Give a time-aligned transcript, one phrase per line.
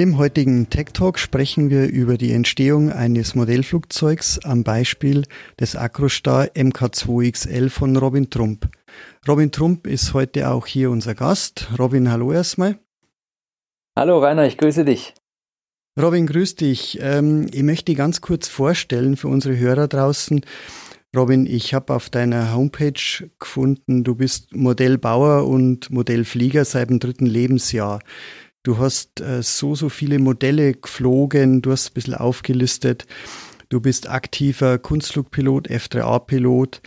[0.00, 5.24] Im heutigen Tech Talk sprechen wir über die Entstehung eines Modellflugzeugs am Beispiel
[5.58, 8.68] des Acrostar MK2XL von Robin Trump.
[9.26, 11.68] Robin Trump ist heute auch hier unser Gast.
[11.80, 12.78] Robin, hallo erstmal.
[13.98, 15.14] Hallo Rainer, ich grüße dich.
[16.00, 17.00] Robin, grüß dich.
[17.02, 20.42] Ähm, ich möchte ganz kurz vorstellen für unsere Hörer draußen.
[21.16, 27.26] Robin, ich habe auf deiner Homepage gefunden, du bist Modellbauer und Modellflieger seit dem dritten
[27.26, 27.98] Lebensjahr.
[28.62, 33.06] Du hast äh, so, so viele Modelle geflogen, du hast ein bisschen aufgelistet.
[33.68, 36.80] Du bist aktiver Kunstflugpilot, F3A-Pilot.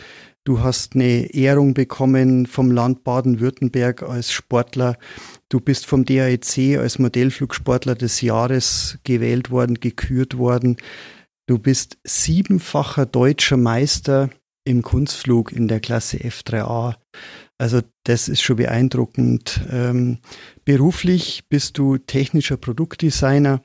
[0.44, 4.98] Du hast eine Ehrung bekommen vom Land Baden-Württemberg als Sportler.
[5.48, 10.76] Du bist vom DAEC als Modellflugsportler des Jahres gewählt worden, gekürt worden.
[11.46, 14.30] Du bist siebenfacher deutscher Meister
[14.64, 16.96] im Kunstflug in der Klasse F3A.
[17.62, 19.60] Also das ist schon beeindruckend.
[19.70, 20.18] Ähm,
[20.64, 23.62] beruflich bist du technischer Produktdesigner.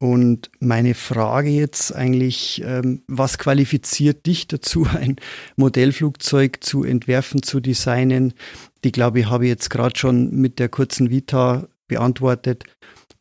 [0.00, 5.14] Und meine Frage jetzt eigentlich, ähm, was qualifiziert dich dazu, ein
[5.54, 8.34] Modellflugzeug zu entwerfen, zu designen?
[8.82, 12.64] Die glaube ich habe ich jetzt gerade schon mit der kurzen Vita beantwortet.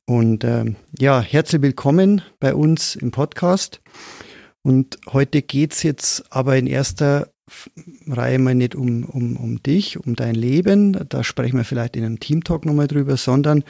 [0.08, 3.80] Und ähm, ja, herzlich willkommen bei uns im Podcast.
[4.64, 7.30] Und heute geht's jetzt aber in erster
[8.08, 12.04] Reihe mal nicht um, um, um dich, um dein Leben, da sprechen wir vielleicht in
[12.04, 13.64] einem Teamtalk nochmal drüber, sondern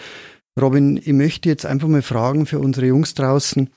[0.59, 3.69] Robin, ich möchte jetzt einfach mal fragen für unsere Jungs draußen,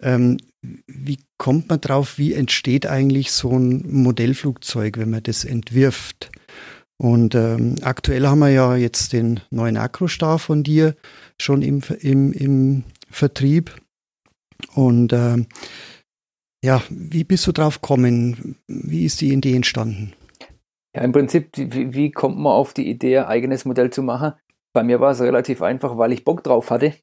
[0.00, 0.38] ähm,
[0.86, 6.30] wie kommt man drauf, wie entsteht eigentlich so ein Modellflugzeug, wenn man das entwirft?
[6.98, 10.94] Und ähm, aktuell haben wir ja jetzt den neuen Acrostar von dir
[11.40, 13.74] schon im, im, im Vertrieb.
[14.74, 15.46] Und ähm,
[16.64, 18.56] ja, wie bist du drauf gekommen?
[18.68, 20.14] Wie ist die Idee entstanden?
[20.94, 24.34] Ja, im Prinzip, wie, wie kommt man auf die Idee, ein eigenes Modell zu machen?
[24.72, 26.94] Bei mir war es relativ einfach, weil ich Bock drauf hatte.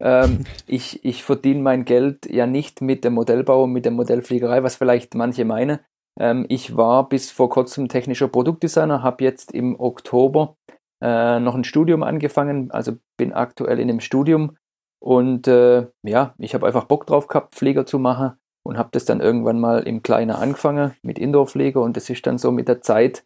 [0.00, 4.62] Ähm, ich ich verdiene mein Geld ja nicht mit dem Modellbau und mit der Modellfliegerei,
[4.62, 5.78] was vielleicht manche meinen.
[6.20, 10.56] Ähm, ich war bis vor kurzem technischer Produktdesigner, habe jetzt im Oktober
[11.02, 14.56] äh, noch ein Studium angefangen, also bin aktuell in einem Studium
[15.00, 18.34] und äh, ja, ich habe einfach Bock drauf gehabt, Flieger zu machen
[18.64, 22.38] und habe das dann irgendwann mal im Kleinen angefangen mit Indoorpflege und das ist dann
[22.38, 23.24] so mit der Zeit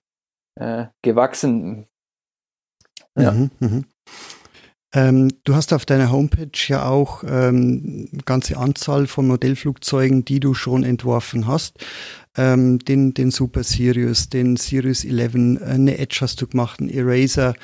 [0.57, 1.87] äh, gewachsen.
[3.17, 3.33] Ja.
[3.33, 3.83] Mhm, mh.
[4.95, 10.55] ähm, du hast auf deiner Homepage ja auch ähm, ganze Anzahl von Modellflugzeugen, die du
[10.55, 11.85] schon entworfen hast.
[12.37, 17.55] Ähm, den, den Super Sirius, den Sirius 11, eine Edge hast du gemacht, ein Eraser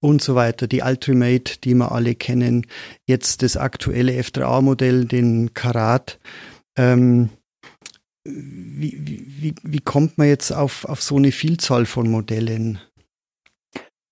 [0.00, 2.66] und so weiter, die Ultimate, die wir alle kennen,
[3.06, 6.18] jetzt das aktuelle F3A-Modell, den Karat.
[6.76, 7.30] Ähm,
[8.24, 12.80] wie, wie, wie kommt man jetzt auf, auf so eine Vielzahl von Modellen?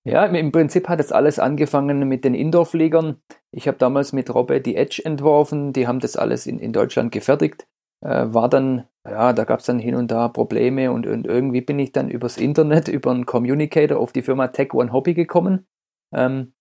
[0.04, 3.22] Ja, im Prinzip hat es alles angefangen mit den Indoor-Fliegern.
[3.52, 7.12] Ich habe damals mit Robert die Edge entworfen, die haben das alles in, in Deutschland
[7.12, 7.68] gefertigt.
[8.04, 11.60] Äh, war dann, ja, da gab es dann hin und da Probleme und, und irgendwie
[11.60, 15.66] bin ich dann übers Internet, über einen Communicator auf die Firma Tech One Hobby gekommen.
[16.12, 16.52] Ähm,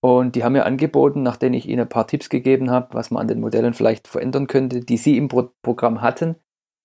[0.00, 3.22] und die haben mir angeboten, nachdem ich ihnen ein paar Tipps gegeben habe, was man
[3.22, 6.36] an den Modellen vielleicht verändern könnte, die sie im Pro Programm hatten,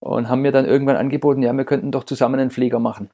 [0.03, 3.09] und haben mir dann irgendwann angeboten, ja, wir könnten doch zusammen einen Flieger machen.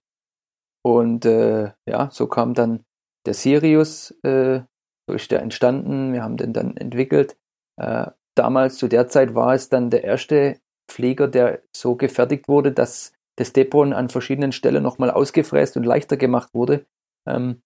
[0.83, 2.83] Und äh, ja, so kam dann
[3.27, 4.61] der Sirius, äh,
[5.07, 7.37] so ist der entstanden, wir haben den dann entwickelt.
[7.79, 12.71] Äh, damals, zu der Zeit, war es dann der erste Flieger, der so gefertigt wurde,
[12.71, 16.85] dass das Depot an verschiedenen Stellen nochmal ausgefräst und leichter gemacht wurde.
[17.27, 17.61] Ähm,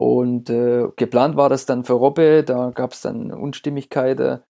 [0.00, 4.40] und äh, geplant war das dann für Robbe, da gab es dann Unstimmigkeiten.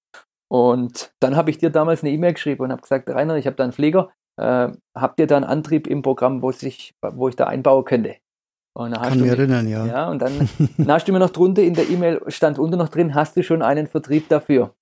[0.48, 3.56] Und dann habe ich dir damals eine E-Mail geschrieben und habe gesagt, Rainer, ich habe
[3.56, 4.10] da einen Flieger,
[4.40, 8.14] äh, habt ihr da einen Antrieb im Programm, wo, sich, wo ich da einbauen könnte?
[8.78, 9.86] Und dann Kann mich erinnern, ja.
[9.86, 10.48] Ja, und dann,
[10.78, 13.42] dann hast du mir noch drunter, in der E-Mail stand unter noch drin, hast du
[13.42, 14.76] schon einen Vertrieb dafür?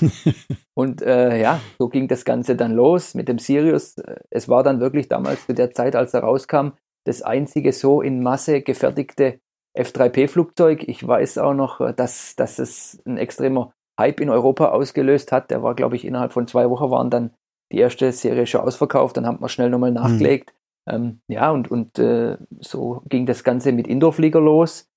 [0.74, 3.96] und äh, ja, so ging das Ganze dann los mit dem Sirius.
[4.28, 6.72] Es war dann wirklich damals zu der Zeit, als er rauskam,
[7.06, 9.40] das einzige so in Masse gefertigte
[9.76, 10.88] F3P-Flugzeug.
[10.88, 15.50] Ich weiß auch noch, äh, dass, dass es ein extremer Hype in Europa ausgelöst hat.
[15.50, 17.34] Der war, glaube ich, innerhalb von zwei Wochen waren dann
[17.72, 19.16] die erste Serie schon ausverkauft.
[19.16, 19.96] Dann haben wir schnell nochmal mhm.
[19.96, 20.52] nachgelegt.
[20.86, 20.92] Mhm.
[20.92, 24.88] Ähm, ja, und, und äh, so ging das Ganze mit Indoorflieger los.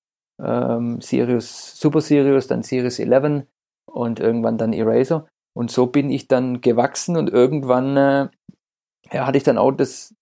[0.42, 3.44] Ähm, Sirius, Super Sirius, dann Sirius 11
[3.86, 5.28] und irgendwann dann Eraser.
[5.56, 8.28] Und so bin ich dann gewachsen und irgendwann äh,
[9.12, 10.14] ja, hatte ich dann auch das,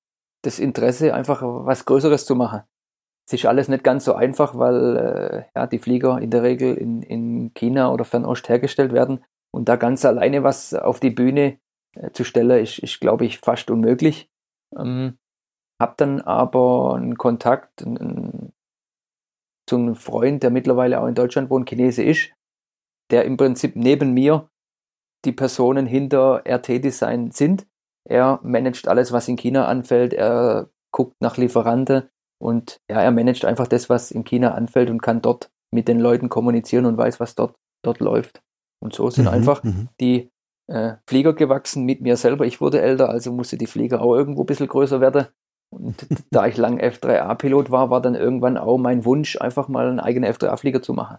[0.43, 2.63] das Interesse, einfach was Größeres zu machen.
[3.27, 6.75] Es ist alles nicht ganz so einfach, weil äh, ja, die Flieger in der Regel
[6.75, 9.25] in, in China oder Fernost hergestellt werden.
[9.55, 11.59] Und da ganz alleine was auf die Bühne
[11.95, 14.29] äh, zu stellen, ist, ist glaube ich, fast unmöglich.
[14.77, 15.19] Ähm,
[15.81, 18.53] hab dann aber einen Kontakt einen,
[19.69, 22.33] zu einem Freund, der mittlerweile auch in Deutschland wohnt, Chinese ist,
[23.11, 24.49] der im Prinzip neben mir
[25.25, 27.67] die Personen hinter RT-Design sind.
[28.05, 30.13] Er managt alles, was in China anfällt.
[30.13, 32.09] Er guckt nach Lieferanten
[32.43, 36.01] und ja, er managt einfach das, was in China anfällt und kann dort mit den
[36.01, 37.55] Leuten kommunizieren und weiß, was dort,
[37.85, 38.43] dort läuft.
[38.83, 39.89] Und so sind mhm, einfach mhm.
[40.01, 40.29] die
[40.67, 42.45] äh, Flieger gewachsen mit mir selber.
[42.45, 45.27] Ich wurde älter, also musste die Flieger auch irgendwo ein bisschen größer werden.
[45.73, 50.01] Und da ich lang F3A-Pilot war, war dann irgendwann auch mein Wunsch, einfach mal einen
[50.01, 51.19] eigenen F3A-Flieger zu machen.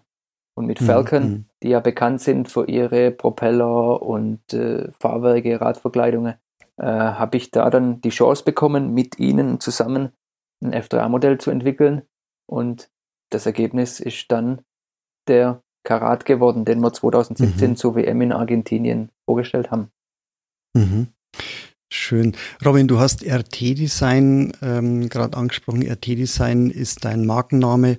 [0.56, 1.46] Und mit mhm, Falcon, mhm.
[1.64, 6.34] die ja bekannt sind für ihre Propeller und äh, Fahrwerke, Radverkleidungen,
[6.76, 10.12] äh, habe ich da dann die Chance bekommen, mit ihnen zusammen
[10.64, 12.04] ein F3A-Modell zu entwickeln.
[12.48, 12.90] Und
[13.30, 14.62] das Ergebnis ist dann
[15.28, 17.76] der Karat geworden, den wir 2017 mhm.
[17.76, 19.90] zur WM in Argentinien vorgestellt haben.
[20.74, 21.08] Mhm.
[21.92, 22.36] Schön.
[22.66, 25.84] Robin, du hast RT-Design ähm, gerade angesprochen.
[25.84, 27.98] RT-Design ist dein Markenname.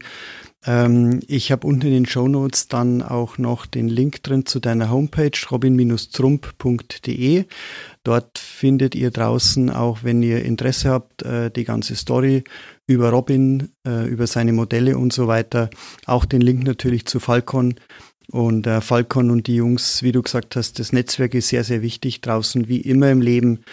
[0.67, 4.61] Ähm, ich habe unten in den Show Notes dann auch noch den Link drin zu
[4.61, 7.45] deiner Homepage robin-trump.de.
[8.03, 12.45] Dort findet ihr draußen, auch wenn ihr Interesse habt, äh, die ganze Story
[12.87, 15.71] über Robin, äh, über seine Modelle und so weiter.
[16.07, 17.75] Auch den Link natürlich zu Falcon.
[18.31, 21.83] Und äh, Falcon und die Jungs, wie du gesagt hast, das Netzwerk ist sehr, sehr
[21.83, 23.65] wichtig draußen, wie immer im Leben.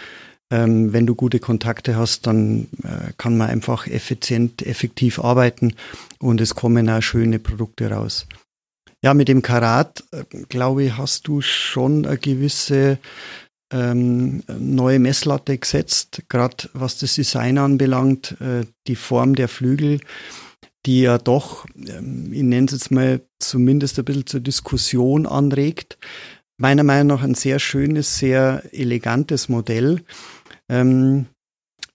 [0.51, 5.73] Ähm, wenn du gute Kontakte hast, dann äh, kann man einfach effizient, effektiv arbeiten
[6.19, 8.27] und es kommen auch schöne Produkte raus.
[9.03, 12.99] Ja, mit dem Karat, äh, glaube ich, hast du schon eine gewisse
[13.71, 20.01] ähm, neue Messlatte gesetzt, gerade was das Design anbelangt, äh, die Form der Flügel,
[20.85, 25.97] die ja doch, ähm, ich nenne es jetzt mal, zumindest ein bisschen zur Diskussion anregt.
[26.57, 30.01] Meiner Meinung nach ein sehr schönes, sehr elegantes Modell
[30.71, 31.27] ähm,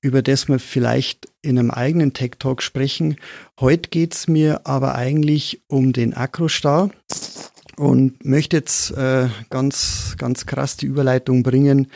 [0.03, 3.17] über das wir vielleicht in einem eigenen Tech Talk sprechen.
[3.59, 6.91] Heute geht es mir aber eigentlich um den Acrostar
[7.77, 11.91] und möchte jetzt äh, ganz, ganz krass die Überleitung bringen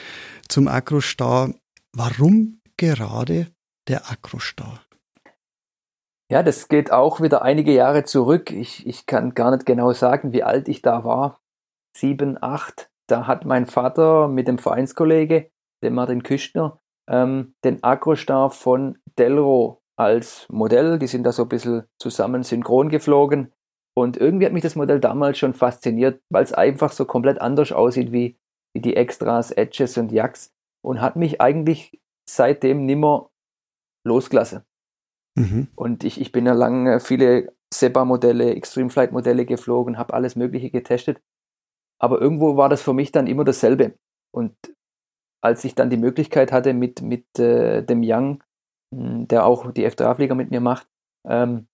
[0.49, 1.55] zum Acrostar.
[1.93, 3.49] Warum gerade
[3.87, 4.83] der Acrostar?
[6.33, 8.51] Ja, das geht auch wieder einige Jahre zurück.
[8.51, 11.41] Ich, ich kann gar nicht genau sagen, wie alt ich da war.
[11.97, 12.89] Sieben, acht.
[13.09, 15.51] Da hat mein Vater mit dem Vereinskollege
[15.83, 20.99] dem Martin Küstner, ähm, den Agrostar von Delro als Modell.
[20.99, 23.53] Die sind da so ein bisschen zusammen synchron geflogen.
[23.97, 27.73] Und irgendwie hat mich das Modell damals schon fasziniert, weil es einfach so komplett anders
[27.73, 28.39] aussieht wie,
[28.75, 30.55] wie die Extras, Edges und Jacks.
[30.83, 33.31] Und hat mich eigentlich seitdem nimmer
[34.07, 34.63] losgelassen.
[35.37, 35.69] Mhm.
[35.75, 41.21] Und ich, ich bin ja lange viele SEPA-Modelle, Extreme Flight-Modelle geflogen, habe alles Mögliche getestet.
[42.01, 43.99] Aber irgendwo war das für mich dann immer dasselbe.
[44.35, 44.55] Und
[45.43, 48.43] als ich dann die Möglichkeit hatte mit, mit äh, dem Young,
[48.95, 50.89] hm, der auch die F3-Flieger mit mir macht,
[51.27, 51.67] ähm,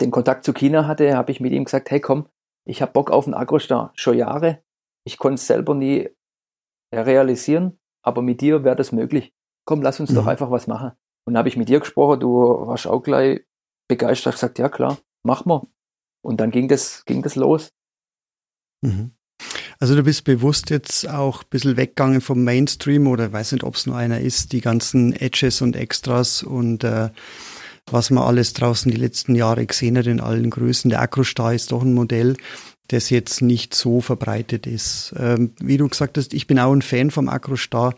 [0.00, 2.28] den Kontakt zu China hatte, habe ich mit ihm gesagt, hey komm,
[2.66, 4.62] ich habe Bock auf einen Agrostar, schon Jahre.
[5.06, 6.10] Ich konnte es selber nie
[6.92, 9.32] realisieren, aber mit dir wäre das möglich.
[9.64, 10.16] Komm, lass uns mhm.
[10.16, 10.92] doch einfach was machen.
[11.24, 13.44] Und dann habe ich mit dir gesprochen, du warst auch gleich
[13.88, 15.66] begeistert, gesagt, ja klar, mach mal.
[16.24, 17.72] Und dann ging das, ging das los.
[18.82, 19.15] Mhm.
[19.78, 23.74] Also du bist bewusst jetzt auch ein bisschen weggegangen vom Mainstream oder weiß nicht, ob
[23.74, 27.10] es nur einer ist, die ganzen Edges und Extras und äh,
[27.90, 30.90] was man alles draußen die letzten Jahre gesehen hat in allen Größen.
[30.90, 32.36] Der Acrostar ist doch ein Modell,
[32.88, 35.14] das jetzt nicht so verbreitet ist.
[35.18, 37.94] Ähm, wie du gesagt hast, ich bin auch ein Fan vom Acrostar.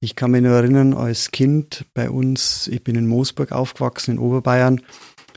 [0.00, 4.18] Ich kann mich nur erinnern, als Kind bei uns, ich bin in Moosburg aufgewachsen, in
[4.18, 4.82] Oberbayern,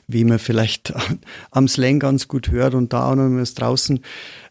[0.08, 0.94] wie man vielleicht
[1.52, 4.02] am Slang ganz gut hört und da auch noch draußen.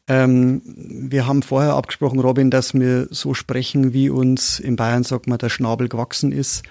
[0.08, 5.26] Ähm, wir haben vorher abgesprochen, Robin, dass wir so sprechen, wie uns in Bayern sagt
[5.26, 6.62] man, der Schnabel gewachsen ist.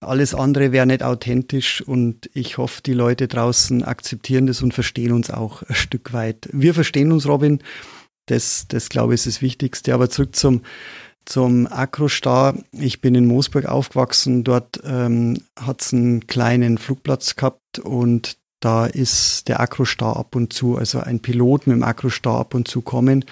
[0.00, 5.12] Alles andere wäre nicht authentisch und ich hoffe, die Leute draußen akzeptieren das und verstehen
[5.12, 6.48] uns auch ein Stück weit.
[6.52, 7.62] Wir verstehen uns, Robin.
[8.26, 9.94] Das, das glaube ich, ist das Wichtigste.
[9.94, 10.62] Aber zurück zum,
[11.24, 12.54] zum Akrostar.
[12.72, 14.44] Ich bin in Moosburg aufgewachsen.
[14.44, 20.52] Dort ähm, hat es einen kleinen Flugplatz gehabt und da ist der Akrostar ab und
[20.52, 23.24] zu, also ein Pilot mit dem Akrostar ab und zu kommen.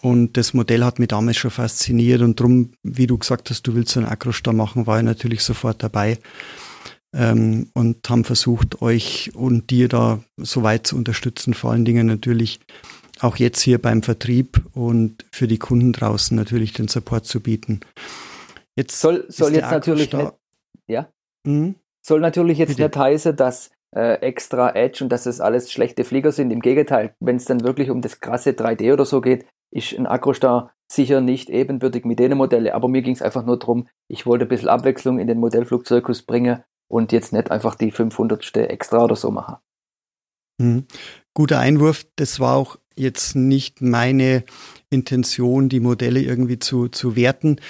[0.00, 3.74] Und das Modell hat mich damals schon fasziniert und drum, wie du gesagt hast, du
[3.74, 6.18] willst so einen Akrostar machen, war ich natürlich sofort dabei
[7.12, 12.06] ähm, und haben versucht, euch und dir da so weit zu unterstützen, vor allen Dingen
[12.06, 12.60] natürlich
[13.20, 17.80] auch jetzt hier beim Vertrieb und für die Kunden draußen natürlich den Support zu bieten.
[18.76, 20.32] Jetzt soll, soll jetzt natürlich nicht,
[20.86, 21.08] ja,
[21.44, 21.74] mhm.
[22.06, 22.82] soll natürlich jetzt Bitte.
[22.82, 26.50] nicht heißen, dass äh, extra Edge und dass es alles schlechte Flieger sind.
[26.50, 30.06] Im Gegenteil, wenn es dann wirklich um das krasse 3D oder so geht, ist ein
[30.06, 32.72] Acrostar sicher nicht ebenbürtig mit den Modellen.
[32.72, 36.22] Aber mir ging es einfach nur darum, ich wollte ein bisschen Abwechslung in den Modellflugzirkus
[36.22, 38.56] bringen und jetzt nicht einfach die 500.
[38.56, 39.56] extra oder so machen.
[40.60, 40.86] Mhm.
[41.34, 42.06] Guter Einwurf.
[42.16, 44.44] Das war auch jetzt nicht meine
[44.90, 47.60] Intention, die Modelle irgendwie zu, zu werten.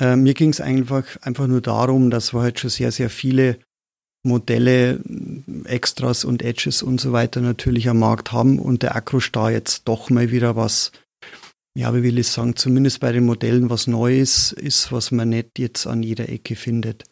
[0.00, 3.58] Äh, mir ging es einfach, einfach nur darum, dass wir halt schon sehr, sehr viele
[4.24, 5.00] Modelle,
[5.64, 10.10] Extras und Edges und so weiter natürlich am Markt haben und der Acrostar jetzt doch
[10.10, 10.92] mal wieder was,
[11.76, 15.58] ja, wie will ich sagen, zumindest bei den Modellen was Neues ist, was man nicht
[15.58, 17.04] jetzt an jeder Ecke findet.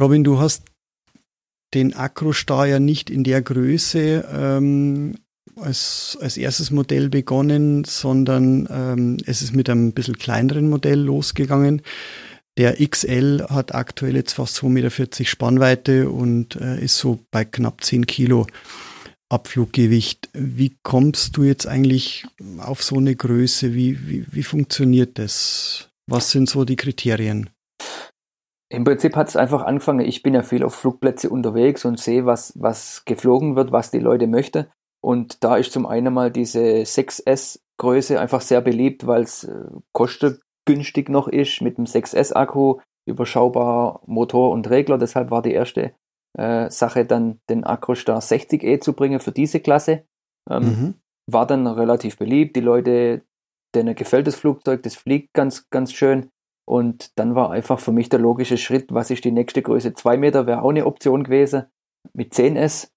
[0.00, 0.64] Robin, du hast
[1.74, 5.16] den Acrostar ja nicht in der Größe ähm,
[5.56, 11.82] als, als erstes Modell begonnen, sondern ähm, es ist mit einem bisschen kleineren Modell losgegangen.
[12.58, 17.84] Der XL hat aktuell jetzt fast 2,40 Meter Spannweite und äh, ist so bei knapp
[17.84, 18.46] 10 Kilo
[19.28, 20.30] Abfluggewicht.
[20.32, 22.26] Wie kommst du jetzt eigentlich
[22.58, 23.74] auf so eine Größe?
[23.74, 25.90] Wie, wie, wie funktioniert das?
[26.06, 27.50] Was sind so die Kriterien?
[28.68, 32.26] Im Prinzip hat es einfach angefangen, ich bin ja viel auf Flugplätze unterwegs und sehe,
[32.26, 34.66] was, was geflogen wird, was die Leute möchten.
[35.00, 40.40] Und da ist zum einen mal diese 6S-Größe einfach sehr beliebt, weil es äh, kostet
[40.66, 44.98] günstig noch ist mit dem 6S-Akku, überschaubar Motor und Regler.
[44.98, 45.94] Deshalb war die erste
[46.36, 50.04] äh, Sache dann den Acrostar 60E zu bringen für diese Klasse.
[50.50, 50.94] Ähm, mhm.
[51.30, 52.56] War dann relativ beliebt.
[52.56, 53.22] Die Leute,
[53.74, 56.30] denen gefällt das Flugzeug, das fliegt ganz, ganz schön.
[56.68, 59.94] Und dann war einfach für mich der logische Schritt, was ist die nächste Größe?
[59.94, 61.66] 2 Meter wäre auch eine Option gewesen
[62.12, 62.90] mit 10S.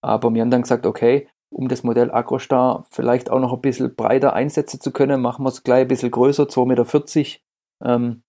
[0.00, 3.94] Aber wir haben dann gesagt, okay, um das Modell Acrostar vielleicht auch noch ein bisschen
[3.94, 8.22] breiter einsetzen zu können, machen wir es gleich ein bisschen größer, 2,40 Meter, ähm,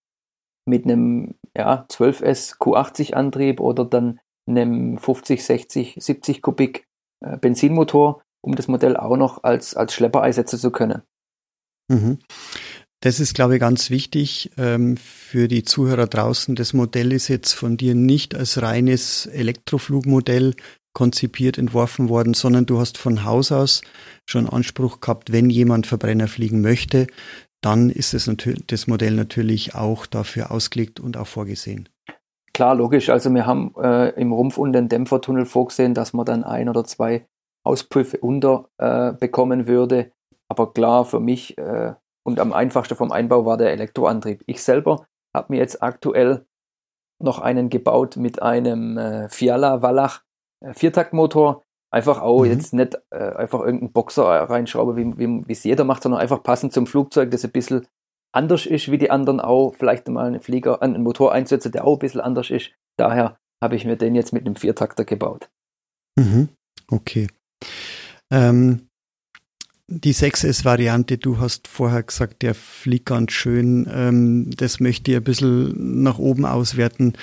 [0.65, 6.85] mit einem ja, 12S Q80 Antrieb oder dann einem 50, 60, 70 Kubik
[7.23, 11.03] äh, Benzinmotor, um das Modell auch noch als, als Schlepper einsetzen zu können.
[11.89, 12.19] Mhm.
[13.01, 16.55] Das ist, glaube ich, ganz wichtig ähm, für die Zuhörer draußen.
[16.55, 20.55] Das Modell ist jetzt von dir nicht als reines Elektroflugmodell
[20.93, 23.81] konzipiert, entworfen worden, sondern du hast von Haus aus
[24.25, 27.07] schon Anspruch gehabt, wenn jemand Verbrenner fliegen möchte,
[27.61, 31.89] dann ist natürlich, das Modell natürlich auch dafür ausgelegt und auch vorgesehen.
[32.53, 33.09] Klar, logisch.
[33.09, 36.83] Also wir haben äh, im Rumpf und den Dämpfertunnel vorgesehen, dass man dann ein oder
[36.83, 37.27] zwei
[37.63, 40.11] Auspuffe unter äh, würde.
[40.47, 41.93] Aber klar, für mich äh,
[42.23, 44.43] und am einfachsten vom Einbau war der Elektroantrieb.
[44.45, 46.45] Ich selber habe mir jetzt aktuell
[47.21, 50.21] noch einen gebaut mit einem äh, Fiala Wallach
[50.73, 51.63] Viertaktmotor.
[51.91, 52.51] Einfach auch mhm.
[52.51, 56.71] jetzt nicht äh, einfach irgendeinen Boxer reinschrauben, wie, wie es jeder macht, sondern einfach passend
[56.71, 57.87] zum Flugzeug, das ein bisschen
[58.31, 59.73] anders ist wie die anderen auch.
[59.75, 62.71] Vielleicht mal einen Flieger, einen Motor einsetzen, der auch ein bisschen anders ist.
[62.97, 65.49] Daher habe ich mir den jetzt mit einem Viertakter gebaut.
[66.17, 66.49] Mhm.
[66.89, 67.27] Okay.
[68.31, 68.88] Ähm,
[69.91, 73.89] die 6S-Variante, du hast vorher gesagt, der fliegt ganz schön.
[73.91, 77.13] Ähm, das möchte ich ein bisschen nach oben auswerten.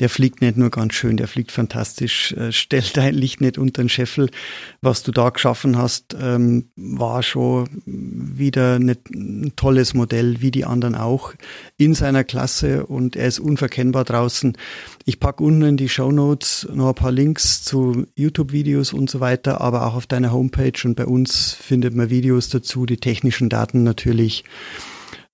[0.00, 2.32] Der fliegt nicht nur ganz schön, der fliegt fantastisch.
[2.32, 4.30] Äh, stellt dein Licht nicht unter den Scheffel.
[4.80, 10.96] Was du da geschaffen hast, ähm, war schon wieder ein tolles Modell, wie die anderen
[10.96, 11.34] auch,
[11.76, 14.56] in seiner Klasse und er ist unverkennbar draußen.
[15.04, 19.20] Ich packe unten in die Show Notes noch ein paar Links zu YouTube-Videos und so
[19.20, 23.48] weiter, aber auch auf deiner Homepage und bei uns findet man Videos dazu, die technischen
[23.48, 24.44] Daten natürlich.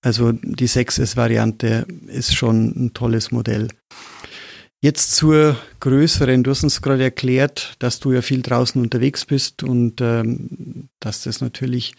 [0.02, 3.68] Also die 6S-Variante ist schon ein tolles Modell.
[4.82, 6.44] Jetzt zur größeren.
[6.44, 11.22] Du hast uns gerade erklärt, dass du ja viel draußen unterwegs bist und ähm, dass
[11.22, 11.94] das natürlich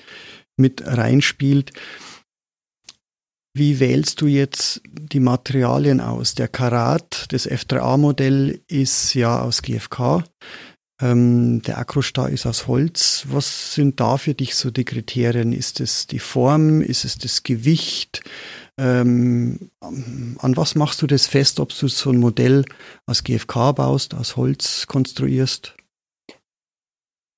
[0.56, 1.72] mit reinspielt.
[3.58, 6.36] Wie wählst du jetzt die Materialien aus?
[6.36, 10.24] Der Karat, das F3A-Modell, ist ja aus GFK.
[11.02, 13.26] Ähm, der Acrostar ist aus Holz.
[13.30, 15.52] Was sind da für dich so die Kriterien?
[15.52, 16.82] Ist es die Form?
[16.82, 18.24] Ist es das Gewicht?
[18.78, 22.66] Ähm, an was machst du das fest, ob du so ein Modell
[23.06, 25.76] aus GFK baust, aus Holz konstruierst?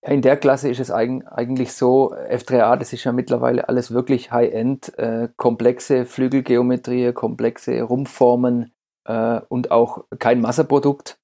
[0.01, 4.97] In der Klasse ist es eigentlich so, F3A, das ist ja mittlerweile alles wirklich High-End,
[4.97, 8.71] äh, komplexe Flügelgeometrie, komplexe Rumpfformen
[9.05, 11.19] äh, und auch kein Masseprodukt.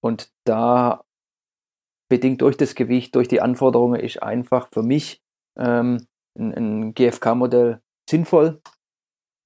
[0.00, 1.04] Und da
[2.08, 5.22] bedingt durch das Gewicht, durch die Anforderungen, ist einfach für mich
[5.58, 6.06] ähm,
[6.38, 8.60] ein, ein GFK-Modell sinnvoll.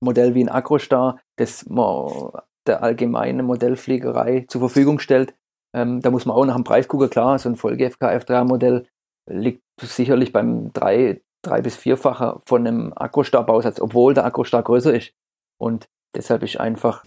[0.03, 2.33] Modell wie ein Acrostar, das man
[2.67, 5.35] der allgemeinen Modellfliegerei zur Verfügung stellt.
[5.75, 8.87] Ähm, da muss man auch nach dem Preis gucken, klar, so ein Voll-GFK F3-Modell
[9.29, 15.13] liegt sicherlich beim drei, drei bis vierfacher von einem Acrostar-Bausatz, obwohl der Acrostar größer ist.
[15.59, 17.05] Und deshalb ist einfach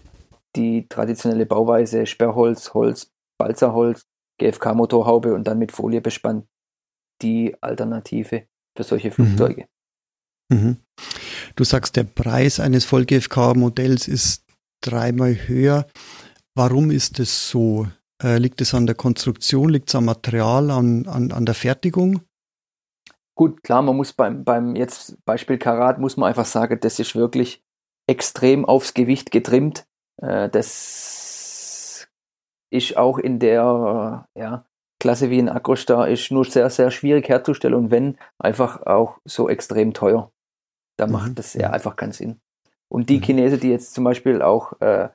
[0.55, 4.05] die traditionelle Bauweise Sperrholz, Holz, Balzerholz,
[4.39, 6.47] GFK-Motorhaube und dann mit Folie bespannt
[7.21, 9.13] die Alternative für solche mhm.
[9.13, 9.67] Flugzeuge.
[10.49, 10.77] Mhm.
[11.55, 14.45] Du sagst, der Preis eines Voll-GFK-Modells ist
[14.81, 15.87] dreimal höher.
[16.55, 17.87] Warum ist es so?
[18.21, 22.21] Äh, liegt es an der Konstruktion, liegt es am Material, an, an, an der Fertigung?
[23.35, 27.15] Gut, klar, man muss beim, beim jetzt Beispiel Karat, muss man einfach sagen, das ist
[27.15, 27.63] wirklich
[28.07, 29.87] extrem aufs Gewicht getrimmt.
[30.21, 31.22] Äh, das
[32.73, 34.65] ist auch in der ja,
[34.99, 39.47] Klasse wie ein Agrostar ist nur sehr, sehr schwierig herzustellen und wenn, einfach auch so
[39.47, 40.31] extrem teuer.
[40.97, 41.13] Da mhm.
[41.13, 42.39] macht das ja einfach keinen Sinn.
[42.89, 43.23] Und die mhm.
[43.23, 45.09] Chinesen, die jetzt zum Beispiel auch äh,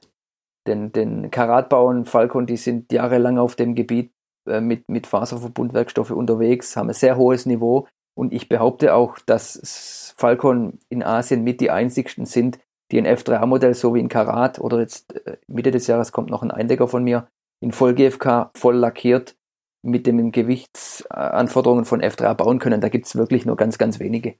[0.66, 4.12] den, den Karat bauen, Falcon, die sind jahrelang auf dem Gebiet
[4.46, 7.88] äh, mit, mit Faserverbundwerkstoffe unterwegs, haben ein sehr hohes Niveau.
[8.16, 12.58] Und ich behaupte auch, dass Falcon in Asien mit die einzigsten sind,
[12.90, 16.42] die ein F3A-Modell so wie ein Karat oder jetzt äh, Mitte des Jahres kommt noch
[16.42, 17.28] ein Eindecker von mir
[17.60, 19.36] in Voll GFK voll lackiert
[19.82, 22.80] mit den Gewichtsanforderungen von F3A bauen können.
[22.80, 24.36] Da gibt es wirklich nur ganz, ganz wenige.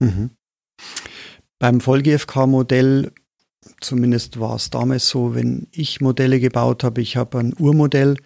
[0.00, 0.30] Mhm.
[1.58, 3.12] Beim Voll GFK-Modell,
[3.80, 8.16] zumindest war es damals so, wenn ich Modelle gebaut habe, ich habe ein Urmodell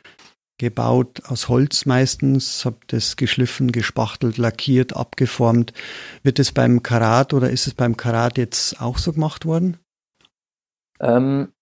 [0.59, 5.75] gebaut aus Holz meistens, habe das geschliffen, gespachtelt, lackiert, abgeformt.
[6.23, 9.77] Wird es beim Karat oder ist es beim Karat jetzt auch so gemacht worden?
[10.99, 11.53] Ähm,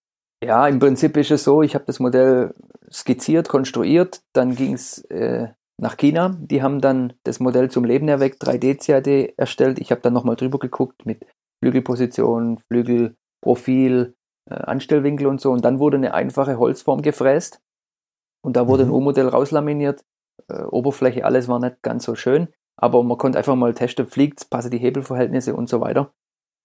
[0.43, 2.55] ja, im Prinzip ist es so, ich habe das Modell
[2.91, 5.49] skizziert, konstruiert, dann ging es äh,
[5.81, 6.37] nach China.
[6.38, 9.79] Die haben dann das Modell zum Leben erweckt, 3D-CAD erstellt.
[9.79, 11.25] Ich habe dann nochmal drüber geguckt mit
[11.62, 14.14] Flügelposition, Flügelprofil,
[14.50, 15.50] äh, Anstellwinkel und so.
[15.50, 17.61] Und dann wurde eine einfache Holzform gefräst
[18.45, 18.91] und da wurde mhm.
[18.91, 20.05] ein U-Modell rauslaminiert.
[20.49, 24.50] Äh, Oberfläche, alles war nicht ganz so schön, aber man konnte einfach mal testen, fliegt
[24.50, 26.12] passen die Hebelverhältnisse und so weiter.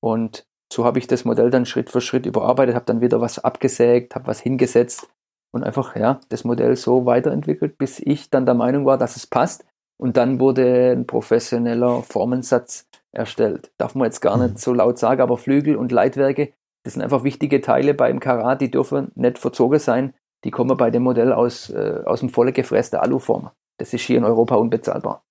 [0.01, 3.39] Und so habe ich das Modell dann Schritt für Schritt überarbeitet, habe dann wieder was
[3.39, 5.10] abgesägt, habe was hingesetzt
[5.51, 9.27] und einfach ja das Modell so weiterentwickelt, bis ich dann der Meinung war, dass es
[9.27, 9.65] passt.
[9.97, 13.71] Und dann wurde ein professioneller Formensatz erstellt.
[13.77, 14.58] Darf man jetzt gar nicht mhm.
[14.58, 16.53] so laut sagen, aber Flügel und Leitwerke,
[16.84, 20.13] das sind einfach wichtige Teile beim Karat, die dürfen nicht verzogen sein.
[20.45, 23.49] Die kommen bei dem Modell aus, äh, aus dem volle gefräste Aluform.
[23.77, 25.23] Das ist hier in Europa unbezahlbar.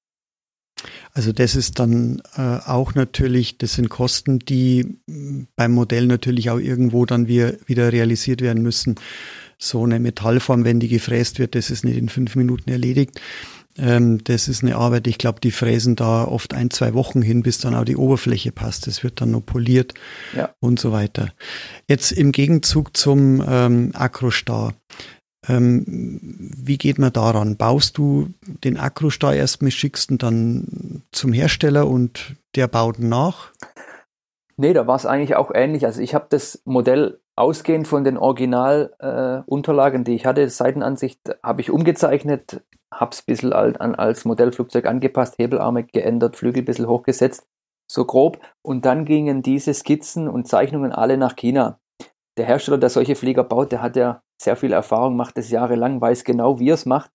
[1.18, 5.00] Also das ist dann äh, auch natürlich, das sind Kosten, die
[5.56, 8.94] beim Modell natürlich auch irgendwo dann wieder, wieder realisiert werden müssen.
[9.58, 13.20] So eine Metallform, wenn die gefräst wird, das ist nicht in fünf Minuten erledigt.
[13.76, 17.42] Ähm, das ist eine Arbeit, ich glaube, die fräsen da oft ein, zwei Wochen hin,
[17.42, 18.86] bis dann auch die Oberfläche passt.
[18.86, 19.94] Das wird dann noch poliert
[20.36, 20.54] ja.
[20.60, 21.32] und so weiter.
[21.88, 24.72] Jetzt im Gegenzug zum ähm, Acrostar.
[25.48, 27.56] Ähm, wie geht man daran?
[27.56, 28.28] Baust du
[28.64, 33.52] den Acrostar erstmal, schickst ihn dann zum Hersteller und der baut nach?
[34.56, 35.86] Nee, da war es eigentlich auch ähnlich.
[35.86, 41.60] Also ich habe das Modell ausgehend von den Originalunterlagen, äh, die ich hatte, Seitenansicht, habe
[41.60, 42.60] ich umgezeichnet,
[42.92, 47.46] habe es ein bisschen als Modellflugzeug angepasst, Hebelarme geändert, Flügel ein bisschen hochgesetzt,
[47.90, 48.40] so grob.
[48.62, 51.78] Und dann gingen diese Skizzen und Zeichnungen alle nach China.
[52.36, 56.00] Der Hersteller, der solche Flieger baut, der hat ja sehr viel Erfahrung, macht es jahrelang,
[56.00, 57.10] weiß genau, wie er es macht.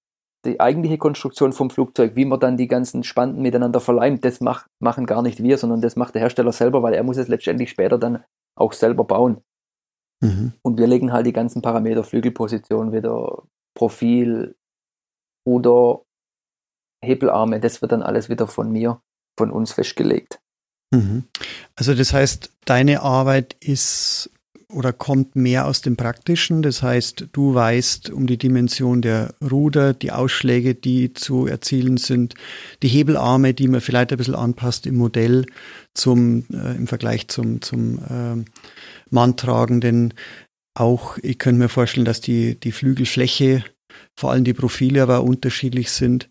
[0.46, 4.68] Die eigentliche Konstruktion vom Flugzeug, wie man dann die ganzen Spanten miteinander verleimt, das mach,
[4.80, 7.70] machen gar nicht wir, sondern das macht der Hersteller selber, weil er muss es letztendlich
[7.70, 8.24] später dann
[8.56, 9.42] auch selber bauen.
[10.22, 10.54] Mhm.
[10.62, 14.56] Und wir legen halt die ganzen Parameter, Flügelposition wieder, Profil,
[15.48, 16.02] Ruder,
[17.04, 19.02] Hebelarme, das wird dann alles wieder von mir,
[19.38, 20.40] von uns festgelegt.
[20.92, 21.26] Mhm.
[21.76, 24.30] Also das heißt, deine Arbeit ist
[24.74, 26.62] oder kommt mehr aus dem Praktischen.
[26.62, 32.36] Das heißt, du weißt um die Dimension der Ruder, die Ausschläge, die zu erzielen sind,
[32.82, 35.46] die Hebelarme, die man vielleicht ein bisschen anpasst im Modell
[35.94, 38.44] zum, äh, im Vergleich zum, zum äh,
[39.10, 40.14] Manntragenden.
[40.76, 43.64] Auch, ich könnte mir vorstellen, dass die, die Flügelfläche,
[44.16, 46.30] vor allem die Profile aber unterschiedlich sind.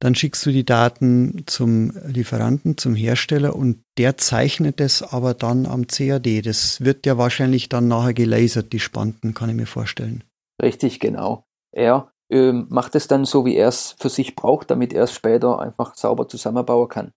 [0.00, 5.66] Dann schickst du die Daten zum Lieferanten, zum Hersteller und der zeichnet es aber dann
[5.66, 6.46] am CAD.
[6.46, 10.24] Das wird ja wahrscheinlich dann nachher gelasert, die Spanten, kann ich mir vorstellen.
[10.62, 11.44] Richtig, genau.
[11.72, 15.12] Er ähm, macht es dann so, wie er es für sich braucht, damit er es
[15.12, 17.12] später einfach sauber zusammenbauen kann.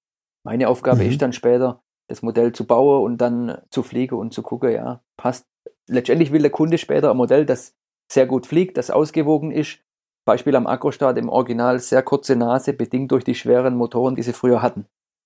[0.46, 1.10] Meine Aufgabe mhm.
[1.10, 5.02] ist dann später, das Modell zu bauen und dann zu fliegen und zu gucken, ja,
[5.16, 5.46] passt.
[5.88, 7.76] Letztendlich will der Kunde später ein Modell, das
[8.12, 9.80] sehr gut fliegt, das ausgewogen ist,
[10.26, 14.34] Beispiel am Agrostat im Original sehr kurze Nase, bedingt durch die schweren Motoren, die sie
[14.34, 14.86] früher hatten.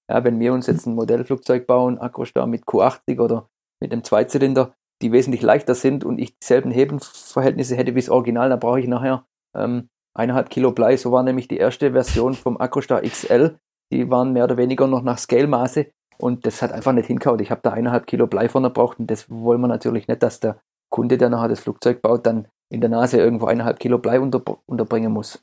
[0.09, 3.49] Ja, wenn wir uns jetzt ein Modellflugzeug bauen, Agrostar mit Q80 oder
[3.81, 8.49] mit einem Zweizylinder, die wesentlich leichter sind und ich dieselben Hebenverhältnisse hätte wie das Original,
[8.49, 10.97] dann brauche ich nachher ähm, eineinhalb Kilo Blei.
[10.97, 13.57] So war nämlich die erste Version vom Acrostar XL.
[13.91, 17.41] Die waren mehr oder weniger noch nach Scale-Maße und das hat einfach nicht hinkaut.
[17.41, 20.39] Ich habe da eineinhalb Kilo Blei vorne braucht und das wollen wir natürlich nicht, dass
[20.39, 24.19] der Kunde, der nachher das Flugzeug baut, dann in der Nase irgendwo eineinhalb Kilo Blei
[24.19, 25.39] unter, unterbringen muss.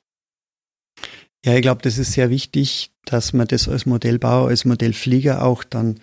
[1.44, 5.62] Ja, ich glaube, das ist sehr wichtig, dass man das als Modellbauer, als Modellflieger auch
[5.62, 6.00] dann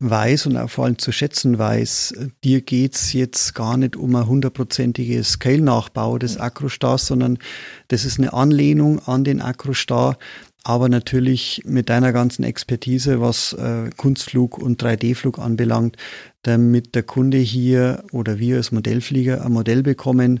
[0.00, 4.26] weiß und auch vor allem zu schätzen weiß, dir geht's jetzt gar nicht um ein
[4.26, 7.38] hundertprozentige Scale-Nachbau des Acrostars, sondern
[7.88, 10.18] das ist eine Anlehnung an den Acrostar,
[10.64, 15.96] aber natürlich mit deiner ganzen Expertise, was äh, Kunstflug und 3D-Flug anbelangt,
[16.44, 20.40] damit der Kunde hier oder wir als Modellflieger ein Modell bekommen,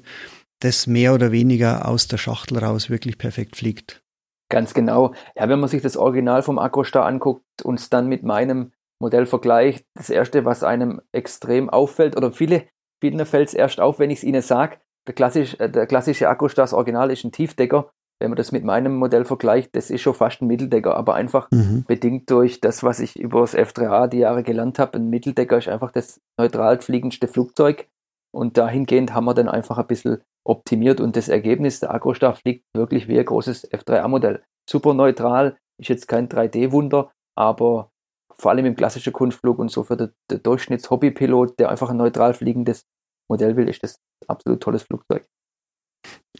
[0.60, 4.02] das mehr oder weniger aus der Schachtel raus wirklich perfekt fliegt.
[4.50, 5.14] Ganz genau.
[5.36, 9.26] Ja, wenn man sich das Original vom Acrostar anguckt und es dann mit meinem Modell
[9.26, 12.64] vergleicht, das erste, was einem extrem auffällt, oder viele,
[13.00, 16.28] vielen fällt es erst auf, wenn ich es ihnen sage, der, klassisch, äh, der klassische
[16.54, 20.14] das Original ist ein Tiefdecker wenn man das mit meinem Modell vergleicht, das ist schon
[20.14, 21.84] fast ein Mitteldecker, aber einfach mhm.
[21.86, 24.98] bedingt durch das, was ich über das F3A die Jahre gelernt habe.
[24.98, 27.88] Ein Mitteldecker ist einfach das neutral fliegendste Flugzeug
[28.34, 32.64] und dahingehend haben wir dann einfach ein bisschen optimiert und das Ergebnis, der Agrostar fliegt
[32.74, 34.42] wirklich wie ein großes F3A-Modell.
[34.68, 37.90] Super neutral, ist jetzt kein 3D-Wunder, aber
[38.36, 42.34] vor allem im klassischen Kunstflug und so für den, den Durchschnitts-Hobbypilot, der einfach ein neutral
[42.34, 42.84] fliegendes
[43.30, 45.26] Modell will, ist das ein absolut tolles Flugzeug.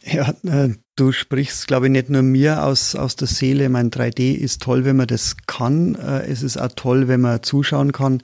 [0.03, 3.69] Ja, äh, du sprichst, glaube ich, nicht nur mir aus, aus der Seele.
[3.69, 5.95] Mein 3D ist toll, wenn man das kann.
[5.95, 8.21] Äh, es ist auch toll, wenn man zuschauen kann.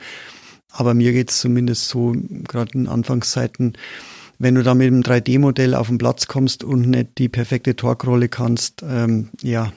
[0.72, 2.14] Aber mir geht es zumindest so,
[2.48, 3.78] gerade in Anfangszeiten,
[4.40, 8.30] wenn du da mit dem 3D-Modell auf den Platz kommst und nicht die perfekte Torquerolle
[8.30, 9.72] kannst, ähm, ja,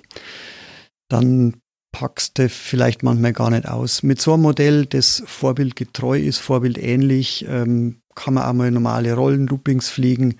[1.08, 1.54] dann
[1.92, 4.02] packst du vielleicht manchmal gar nicht aus.
[4.02, 9.46] Mit so einem Modell, das vorbildgetreu ist, vorbildähnlich, ähm, kann man auch mal normale Rollen,
[9.46, 10.36] Loopings fliegen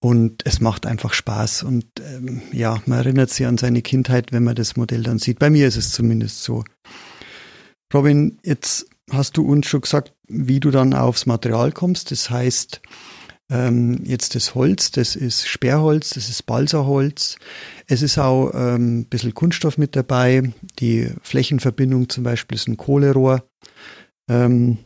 [0.00, 1.62] und es macht einfach Spaß.
[1.62, 5.38] Und ähm, ja, man erinnert sich an seine Kindheit, wenn man das Modell dann sieht.
[5.38, 6.64] Bei mir ist es zumindest so.
[7.92, 12.10] Robin, jetzt hast du uns schon gesagt, wie du dann aufs Material kommst.
[12.10, 12.80] Das heißt,
[13.48, 17.36] ähm, jetzt das Holz, das ist Sperrholz, das ist Balsaholz.
[17.86, 20.52] Es ist auch ähm, ein bisschen Kunststoff mit dabei.
[20.80, 23.48] Die Flächenverbindung zum Beispiel ist ein Kohlerohr.
[24.28, 24.78] Ähm,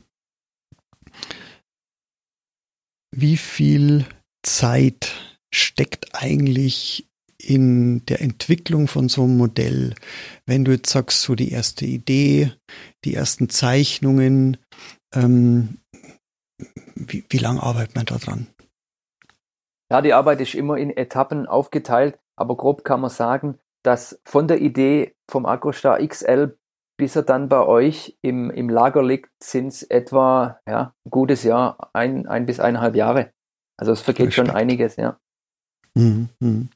[3.13, 4.05] wie viel
[4.43, 5.15] Zeit
[5.53, 9.95] steckt eigentlich in der Entwicklung von so einem Modell?
[10.47, 12.53] Wenn du jetzt sagst, so die erste Idee,
[13.05, 14.59] die ersten Zeichnungen,
[15.15, 15.79] ähm,
[16.95, 18.47] wie, wie lange arbeitet man da dran?
[19.91, 24.47] Ja, die Arbeit ist immer in Etappen aufgeteilt, aber grob kann man sagen, dass von
[24.47, 26.57] der Idee vom Agrostar XL
[27.01, 31.45] bis er dann bei euch im, im Lager liegt, sind es etwa ja, ein gutes
[31.45, 33.33] Jahr, ein, ein bis eineinhalb Jahre.
[33.81, 35.19] Also es vergeht schon einiges, ja.
[35.95, 36.69] Mhm, mhm.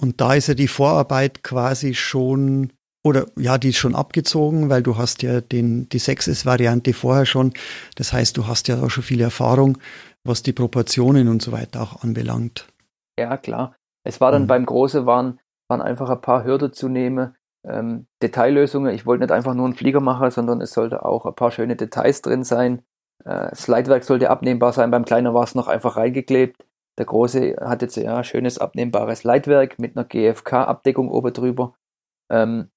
[0.00, 2.72] Und da ist ja die Vorarbeit quasi schon,
[3.04, 7.52] oder ja, die ist schon abgezogen, weil du hast ja den, die 6S-Variante vorher schon.
[7.94, 9.78] Das heißt, du hast ja auch schon viel Erfahrung,
[10.24, 12.66] was die Proportionen und so weiter auch anbelangt.
[13.16, 13.76] Ja, klar.
[14.04, 14.48] Es war dann mhm.
[14.48, 17.36] beim Große, waren, waren einfach ein paar Hürden zu nehmen.
[17.64, 18.92] Ähm, Detaillösungen.
[18.92, 21.76] Ich wollte nicht einfach nur einen Flieger machen, sondern es sollte auch ein paar schöne
[21.76, 22.82] Details drin sein.
[23.24, 26.64] Äh, das Leitwerk sollte abnehmbar sein, beim Kleinen war es noch einfach reingeklebt.
[26.98, 31.74] Der Große hat jetzt ja schönes abnehmbares Leitwerk mit einer GFK-Abdeckung oben drüber.
[32.30, 32.70] Ähm,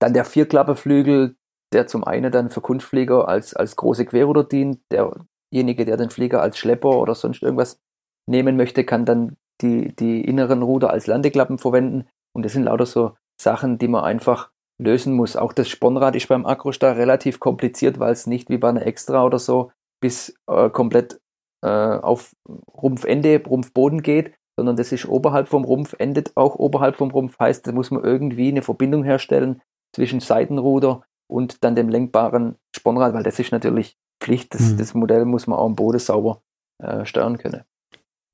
[0.00, 1.36] dann der Vierklapperflügel,
[1.72, 4.80] der zum einen dann für Kunstflieger als, als große Querruder dient.
[4.92, 7.80] Derjenige, der den Flieger als Schlepper oder sonst irgendwas
[8.26, 12.08] nehmen möchte, kann dann die, die inneren Ruder als Landeklappen verwenden.
[12.34, 15.36] Und das sind lauter so Sachen, die man einfach lösen muss.
[15.36, 19.24] Auch das Spornrad ist beim Acrostar relativ kompliziert, weil es nicht wie bei einer Extra
[19.24, 21.20] oder so bis äh, komplett
[21.62, 27.10] äh, auf Rumpfende, Rumpfboden geht, sondern das ist oberhalb vom Rumpf, endet auch oberhalb vom
[27.10, 29.60] Rumpf, heißt, da muss man irgendwie eine Verbindung herstellen
[29.94, 34.78] zwischen Seitenruder und dann dem lenkbaren Spornrad, weil das ist natürlich Pflicht, das, mhm.
[34.78, 36.42] das Modell muss man auch am Boden sauber
[36.82, 37.62] äh, steuern können.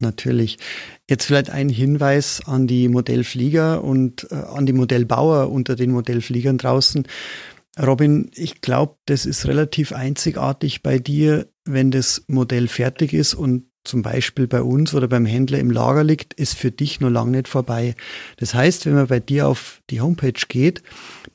[0.01, 0.59] Natürlich.
[1.09, 6.59] Jetzt vielleicht ein Hinweis an die Modellflieger und äh, an die Modellbauer unter den Modellfliegern
[6.59, 7.07] draußen.
[7.81, 13.65] Robin, ich glaube, das ist relativ einzigartig bei dir, wenn das Modell fertig ist und
[13.85, 17.33] zum Beispiel bei uns oder beim Händler im Lager liegt, ist für dich noch lange
[17.33, 17.95] nicht vorbei.
[18.39, 20.83] Das heißt, wenn man bei dir auf die Homepage geht,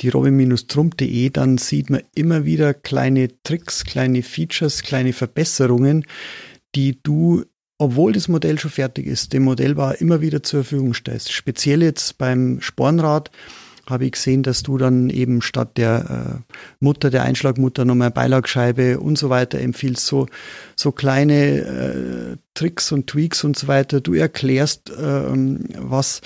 [0.02, 6.06] die robin-trump.de, dann sieht man immer wieder kleine Tricks, kleine Features, kleine Verbesserungen,
[6.76, 7.45] die du
[7.80, 11.32] obwohl das Modell schon fertig ist, dem Modellbauer immer wieder zur Verfügung stellst.
[11.32, 13.32] Speziell jetzt beim Spornrad
[13.89, 19.00] habe ich gesehen, dass du dann eben statt der äh, Mutter, der Einschlagmutter nochmal Beilagscheibe
[19.00, 20.28] und so weiter empfiehlst, so,
[20.76, 24.02] so kleine äh, Tricks und Tweaks und so weiter.
[24.02, 26.22] Du erklärst ähm, was.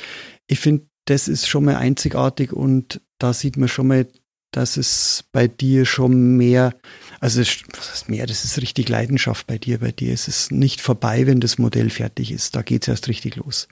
[0.48, 4.08] Ich finde, das ist schon mal einzigartig und da sieht man schon mal,
[4.56, 6.74] dass es bei dir schon mehr,
[7.20, 9.80] also was heißt mehr, das ist richtig Leidenschaft bei dir.
[9.80, 12.56] Bei dir ist es nicht vorbei, wenn das Modell fertig ist.
[12.56, 13.68] Da geht es erst richtig los.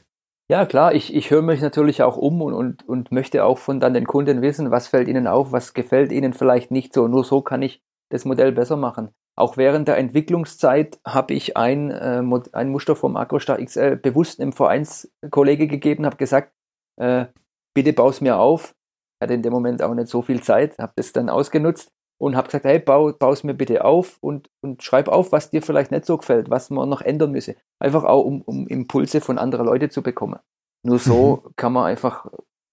[0.50, 3.80] Ja, klar, ich, ich höre mich natürlich auch um und, und, und möchte auch von
[3.80, 7.08] dann den Kunden wissen, was fällt ihnen auf, was gefällt ihnen vielleicht nicht so.
[7.08, 9.12] Nur so kann ich das Modell besser machen.
[9.38, 14.52] Auch während der Entwicklungszeit habe ich ein, äh, ein Muster vom Agrostar XL bewusst einem
[14.52, 16.52] Vereinskollege gegeben, habe gesagt,
[16.98, 17.28] äh,
[17.74, 18.76] bitte baus mir auf.
[19.22, 22.48] Hatte in dem Moment auch nicht so viel Zeit, habe das dann ausgenutzt und habe
[22.48, 26.06] gesagt, hey, bau, baus mir bitte auf und, und schreib auf, was dir vielleicht nicht
[26.06, 27.56] so gefällt, was man noch ändern müsse.
[27.80, 30.40] Einfach auch, um, um Impulse von anderen Leuten zu bekommen.
[30.84, 31.50] Nur so mhm.
[31.56, 32.26] kann man einfach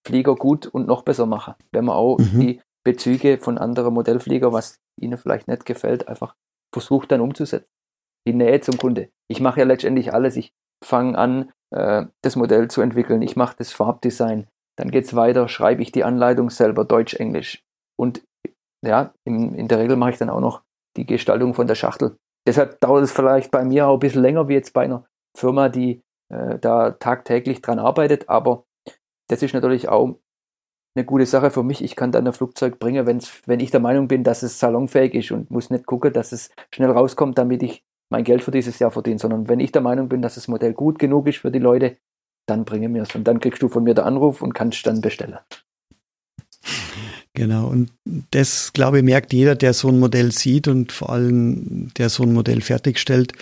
[0.07, 2.41] Flieger gut und noch besser machen, wenn man auch mhm.
[2.41, 6.35] die Bezüge von anderen Modellflieger, was ihnen vielleicht nicht gefällt, einfach
[6.73, 7.69] versucht dann umzusetzen.
[8.27, 9.11] Die Nähe zum Kunde.
[9.29, 10.37] Ich mache ja letztendlich alles.
[10.37, 10.53] Ich
[10.85, 13.23] fange an, äh, das Modell zu entwickeln.
[13.23, 14.47] Ich mache das Farbdesign.
[14.79, 17.65] Dann geht es weiter, schreibe ich die Anleitung selber, Deutsch, Englisch.
[17.99, 18.23] Und
[18.87, 20.63] ja, in, in der Regel mache ich dann auch noch
[20.97, 22.17] die Gestaltung von der Schachtel.
[22.47, 25.05] Deshalb dauert es vielleicht bei mir auch ein bisschen länger wie jetzt bei einer
[25.37, 28.29] Firma, die äh, da tagtäglich dran arbeitet.
[28.29, 28.65] Aber
[29.29, 30.17] das ist natürlich auch
[30.97, 31.83] eine gute Sache für mich.
[31.83, 35.15] Ich kann dann ein Flugzeug bringen, wenn's, wenn ich der Meinung bin, dass es salonfähig
[35.15, 38.79] ist und muss nicht gucken, dass es schnell rauskommt, damit ich mein Geld für dieses
[38.79, 41.51] Jahr verdiene, sondern wenn ich der Meinung bin, dass das Modell gut genug ist für
[41.51, 41.99] die Leute,
[42.49, 43.15] dann bringe mir es.
[43.15, 45.39] Und dann kriegst du von mir den Anruf und kannst dann bestellen.
[47.35, 47.91] Genau, und
[48.33, 52.25] das, glaube ich, merkt jeder, der so ein Modell sieht und vor allem, der so
[52.25, 53.33] ein Modell fertigstellt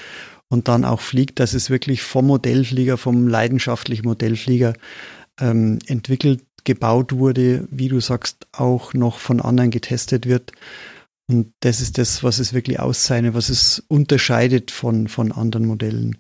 [0.49, 4.75] und dann auch fliegt, dass es wirklich vom Modellflieger, vom leidenschaftlichen Modellflieger
[5.41, 10.53] ähm, entwickelt, gebaut wurde, wie du sagst, auch noch von anderen getestet wird.
[11.29, 16.19] Und das ist das, was es wirklich auszeichnet, was es unterscheidet von, von anderen Modellen.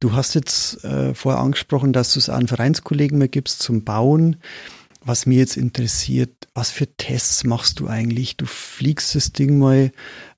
[0.00, 4.36] Du hast jetzt äh, vorher angesprochen, dass du es an Vereinskollegen mehr gibst zum Bauen
[5.08, 8.36] was mir jetzt interessiert, was für Tests machst du eigentlich?
[8.36, 9.90] Du fliegst das Ding mal.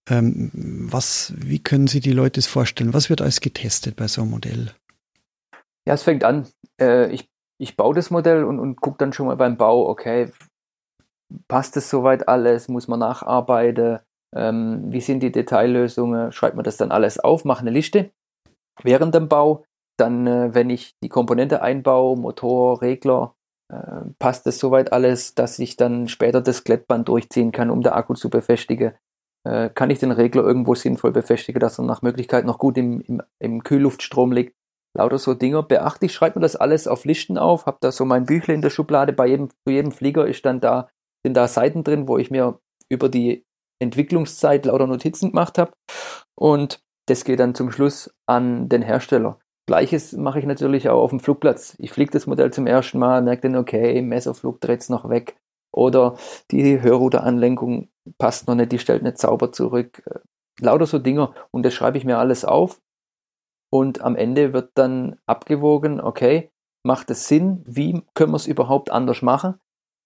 [0.08, 2.94] Ähm, was, wie können sich die Leute es vorstellen?
[2.94, 4.70] Was wird alles getestet bei so einem Modell?
[5.86, 6.46] Ja, es fängt an.
[6.80, 10.30] Äh, ich, ich baue das Modell und, und gucke dann schon mal beim Bau, okay,
[11.48, 12.68] passt es soweit alles?
[12.68, 13.98] Muss man nacharbeiten?
[14.34, 16.32] Ähm, wie sind die Detaillösungen?
[16.32, 18.10] Schreibt man das dann alles auf, mache eine Liste
[18.84, 19.64] während dem Bau.
[19.98, 23.34] Dann, äh, wenn ich die Komponente einbaue, Motor, Regler,
[23.70, 27.92] äh, passt es soweit alles, dass ich dann später das Klettband durchziehen kann, um den
[27.92, 28.92] Akku zu befestigen.
[29.46, 33.00] Äh, kann ich den Regler irgendwo sinnvoll befestigen, dass er nach Möglichkeit noch gut im,
[33.00, 34.54] im, im Kühlluftstrom liegt.
[34.96, 38.04] Lauter so Dinger beachte ich, schreibe mir das alles auf Listen auf, habe da so
[38.04, 40.90] mein Büchle in der Schublade, bei jedem, zu jedem Flieger ist dann da,
[41.24, 42.58] sind da Seiten drin, wo ich mir
[42.90, 43.44] über die
[43.80, 45.72] Entwicklungszeit lauter Notizen gemacht habe
[46.34, 49.40] und das geht dann zum Schluss an den Hersteller.
[49.66, 51.76] Gleiches mache ich natürlich auch auf dem Flugplatz.
[51.78, 55.36] Ich fliege das Modell zum ersten Mal, merke dann, okay, Messerflug dreht es noch weg.
[55.72, 56.16] Oder
[56.50, 60.02] die Hörruderanlenkung passt noch nicht, die stellt nicht sauber zurück.
[60.06, 60.20] Äh,
[60.60, 61.34] lauter so Dinger.
[61.50, 62.80] Und das schreibe ich mir alles auf.
[63.72, 66.50] Und am Ende wird dann abgewogen, okay,
[66.84, 67.62] macht es Sinn?
[67.66, 69.60] Wie können wir es überhaupt anders machen?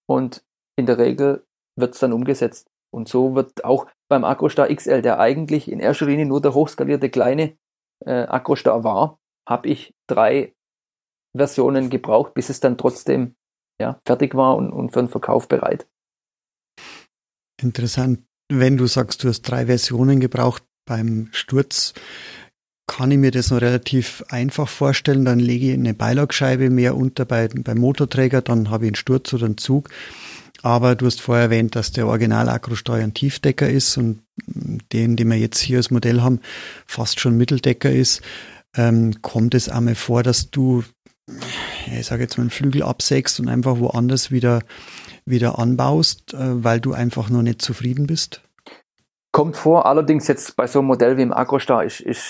[0.07, 0.43] Und
[0.75, 2.69] in der Regel wird es dann umgesetzt.
[2.95, 7.09] Und so wird auch beim Acrostar XL, der eigentlich in erster Linie nur der hochskalierte
[7.09, 7.57] kleine
[8.05, 10.55] äh, Acrostar war, habe ich drei
[11.35, 13.35] Versionen gebraucht, bis es dann trotzdem
[13.81, 15.87] ja, fertig war und, und für den Verkauf bereit.
[17.61, 18.23] Interessant.
[18.49, 21.93] Wenn du sagst, du hast drei Versionen gebraucht beim Sturz,
[22.87, 25.25] kann ich mir das noch relativ einfach vorstellen.
[25.25, 29.33] Dann lege ich eine Beilagscheibe mehr unter bei, beim Motorträger, dann habe ich einen Sturz
[29.33, 29.89] oder einen Zug.
[30.65, 34.23] Aber du hast vorher erwähnt, dass der Original Akrosteuer ein Tiefdecker ist und
[34.91, 36.39] den, den wir jetzt hier als Modell haben,
[36.87, 38.23] fast schon Mitteldecker ist
[38.77, 40.83] ähm, kommt es einmal vor, dass du,
[41.87, 44.61] ich sage jetzt mal, einen Flügel absägst und einfach woanders wieder,
[45.25, 48.41] wieder anbaust, äh, weil du einfach noch nicht zufrieden bist?
[49.31, 52.23] Kommt vor, allerdings jetzt bei so einem Modell wie im Agrostar ist, ist,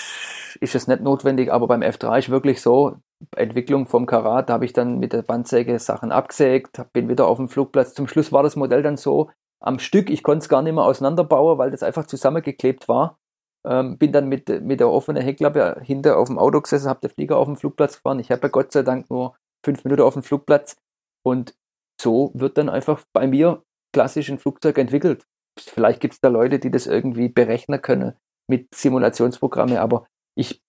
[0.60, 2.96] ist es nicht notwendig, aber beim F3 ist wirklich so,
[3.34, 7.38] Entwicklung vom Karat, da habe ich dann mit der Bandsäge Sachen abgesägt, bin wieder auf
[7.38, 7.94] dem Flugplatz.
[7.94, 10.84] Zum Schluss war das Modell dann so am Stück, ich konnte es gar nicht mehr
[10.84, 13.18] auseinanderbauen, weil das einfach zusammengeklebt war.
[13.66, 17.10] Ähm, bin dann mit, mit der offenen Heckklappe hinter auf dem Auto gesessen, habe den
[17.10, 18.20] Flieger auf dem Flugplatz gefahren.
[18.20, 20.76] Ich habe ja Gott sei Dank nur fünf Minuten auf dem Flugplatz.
[21.24, 21.54] Und
[22.00, 25.26] so wird dann einfach bei mir klassisch ein Flugzeug entwickelt.
[25.58, 28.14] Vielleicht gibt es da Leute, die das irgendwie berechnen können
[28.48, 30.06] mit Simulationsprogramme, aber
[30.36, 30.62] ich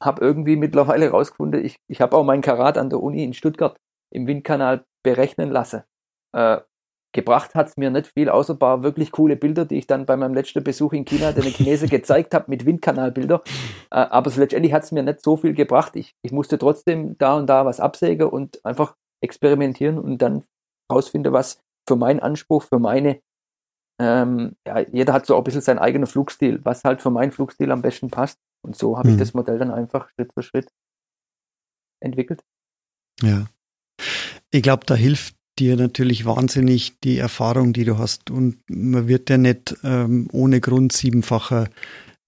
[0.00, 3.76] habe irgendwie mittlerweile herausgefunden, ich, ich habe auch mein Karat an der Uni in Stuttgart
[4.14, 5.82] im Windkanal berechnen lassen.
[6.32, 6.58] Äh,
[7.12, 10.06] gebracht hat es mir nicht viel, außer ein paar wirklich coole Bilder, die ich dann
[10.06, 13.42] bei meinem letzten Besuch in China den Chinesen gezeigt habe mit Windkanalbilder.
[13.90, 15.96] Äh, aber letztendlich hat es mir nicht so viel gebracht.
[15.96, 20.44] Ich, ich musste trotzdem da und da was absägen und einfach experimentieren und dann
[20.92, 23.20] rausfinden, was für meinen Anspruch, für meine,
[24.00, 27.72] ähm, ja, jeder hat so ein bisschen seinen eigenen Flugstil, was halt für meinen Flugstil
[27.72, 28.38] am besten passt.
[28.68, 29.14] Und so habe mhm.
[29.14, 30.68] ich das Modell dann einfach Schritt für Schritt
[32.00, 32.44] entwickelt.
[33.22, 33.46] Ja.
[34.50, 38.30] Ich glaube, da hilft dir natürlich wahnsinnig die Erfahrung, die du hast.
[38.30, 41.70] Und man wird ja nicht ähm, ohne Grund siebenfacher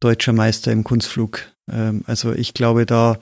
[0.01, 1.43] deutscher Meister im Kunstflug.
[1.71, 3.19] Ähm, also ich glaube, da,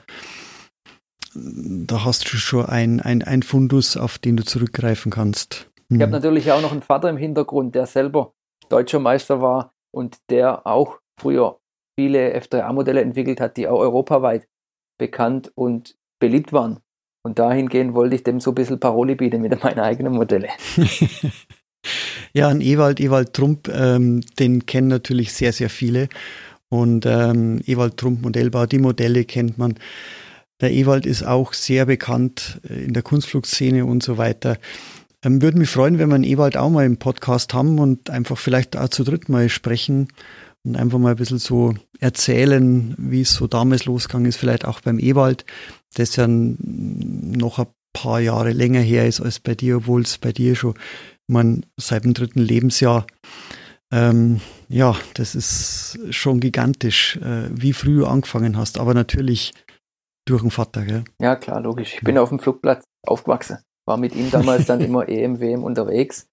[1.35, 5.69] da hast du schon ein, ein, ein Fundus, auf den du zurückgreifen kannst.
[5.89, 5.97] Hm.
[5.97, 8.31] Ich habe natürlich auch noch einen Vater im Hintergrund, der selber
[8.69, 11.58] deutscher Meister war und der auch früher
[11.99, 14.47] viele F3A-Modelle entwickelt hat, die auch europaweit
[14.97, 16.79] bekannt und beliebt waren.
[17.25, 20.47] Und dahingehend wollte ich dem so ein bisschen Paroli bieten mit meinen eigenen Modelle.
[22.33, 26.07] ja, an Ewald, Ewald Trump, ähm, den kennen natürlich sehr, sehr viele.
[26.69, 29.75] Und ähm, Ewald Trump Modellbau, die Modelle kennt man.
[30.61, 34.55] Der Ewald ist auch sehr bekannt äh, in der Kunstflugszene und so weiter.
[35.21, 38.37] Ähm, würde mich freuen, wenn wir einen Ewald auch mal im Podcast haben und einfach
[38.37, 40.07] vielleicht auch zu dritt mal sprechen
[40.65, 44.81] und einfach mal ein bisschen so erzählen, wie es so damals losgegangen ist, vielleicht auch
[44.81, 45.45] beim Ewald,
[45.95, 50.31] das ja noch ein paar Jahre länger her ist als bei dir, obwohl es bei
[50.31, 50.75] dir schon,
[51.27, 53.05] man seit dem dritten Lebensjahr,
[53.91, 59.53] ähm, ja, das ist schon gigantisch, äh, wie früh du angefangen hast, aber natürlich
[60.25, 61.03] durch den Vater, gell?
[61.19, 61.95] Ja, klar, logisch.
[61.95, 66.27] Ich bin auf dem Flugplatz aufgewachsen, war mit ihm damals dann immer EMWM unterwegs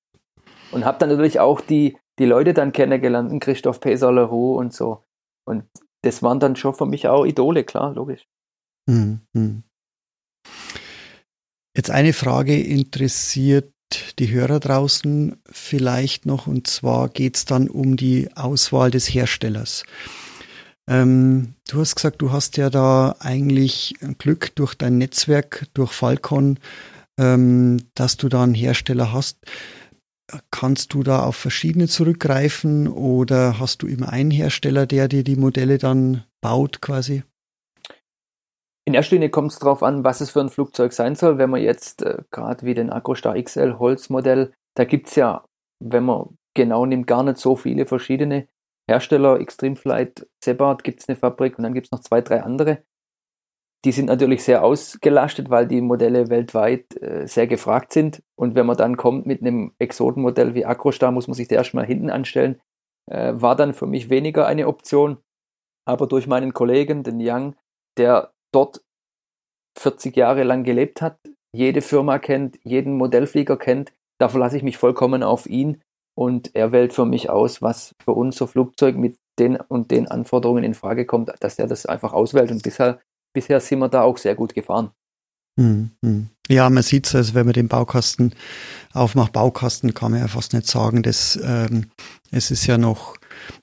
[0.70, 5.04] und habe dann natürlich auch die die Leute dann kennengelernt, Christoph Pesaleroux und so.
[5.44, 5.64] Und
[6.02, 8.26] das waren dann schon für mich auch Idole, klar, logisch.
[8.86, 9.62] Mhm.
[11.76, 13.72] Jetzt eine Frage interessiert
[14.18, 19.84] die Hörer draußen vielleicht noch, und zwar geht es dann um die Auswahl des Herstellers.
[20.88, 26.58] Ähm, du hast gesagt, du hast ja da eigentlich Glück durch dein Netzwerk, durch Falcon,
[27.18, 29.38] ähm, dass du da einen Hersteller hast.
[30.50, 35.36] Kannst du da auf verschiedene zurückgreifen oder hast du immer einen Hersteller, der dir die
[35.36, 37.22] Modelle dann baut quasi?
[38.86, 41.38] In erster Linie kommt es darauf an, was es für ein Flugzeug sein soll.
[41.38, 45.44] Wenn man jetzt äh, gerade wie den Agrostar XL Holzmodell, da gibt es ja,
[45.80, 48.48] wenn man genau nimmt, gar nicht so viele verschiedene
[48.88, 49.40] Hersteller.
[49.40, 52.82] Extreme Flight, Sebart gibt es eine Fabrik und dann gibt es noch zwei, drei andere.
[53.84, 58.22] Die sind natürlich sehr ausgelastet, weil die Modelle weltweit äh, sehr gefragt sind.
[58.34, 61.86] Und wenn man dann kommt mit einem Exotenmodell wie Acrostar, muss man sich da erstmal
[61.86, 62.60] hinten anstellen.
[63.08, 65.18] Äh, war dann für mich weniger eine Option.
[65.84, 67.54] Aber durch meinen Kollegen, den Young,
[67.96, 68.82] der dort
[69.78, 71.18] 40 Jahre lang gelebt hat,
[71.54, 75.82] jede Firma kennt, jeden Modellflieger kennt, da verlasse ich mich vollkommen auf ihn
[76.16, 80.64] und er wählt für mich aus, was für unser Flugzeug mit den und den Anforderungen
[80.64, 82.50] in Frage kommt, dass er das einfach auswählt.
[82.50, 83.00] Und bisher
[83.36, 84.90] bisher sind wir da auch sehr gut gefahren.
[85.58, 86.28] Hm, hm.
[86.48, 88.34] Ja, man sieht es, also wenn man den Baukasten
[88.92, 91.90] aufmacht, Baukasten kann man ja fast nicht sagen, dass ähm,
[92.30, 93.16] es ist ja noch,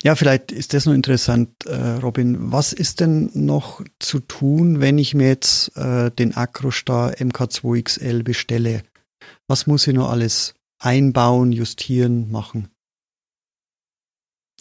[0.04, 4.98] ja, vielleicht ist das noch interessant, äh, Robin, was ist denn noch zu tun, wenn
[4.98, 8.84] ich mir jetzt äh, den Acrostar MK2XL bestelle?
[9.48, 12.73] Was muss ich noch alles einbauen, justieren, machen?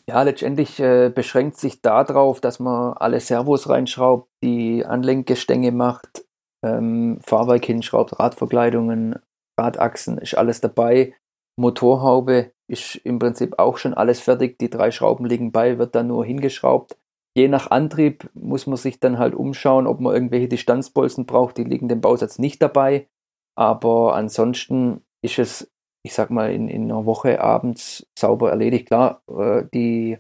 [0.09, 6.25] Ja, letztendlich äh, beschränkt sich darauf, dass man alle Servos reinschraubt, die Anlenkgestänge macht,
[6.65, 9.17] ähm, Fahrwerk hinschraubt, Radverkleidungen,
[9.59, 11.15] Radachsen, ist alles dabei.
[11.57, 14.59] Motorhaube ist im Prinzip auch schon alles fertig.
[14.59, 16.97] Die drei Schrauben liegen bei, wird dann nur hingeschraubt.
[17.35, 21.57] Je nach Antrieb muss man sich dann halt umschauen, ob man irgendwelche Distanzbolzen braucht.
[21.59, 23.09] Die liegen dem Bausatz nicht dabei.
[23.55, 25.72] Aber ansonsten ist es
[26.03, 28.87] ich sag mal, in, in einer Woche abends sauber erledigt.
[28.87, 30.19] Klar, äh, die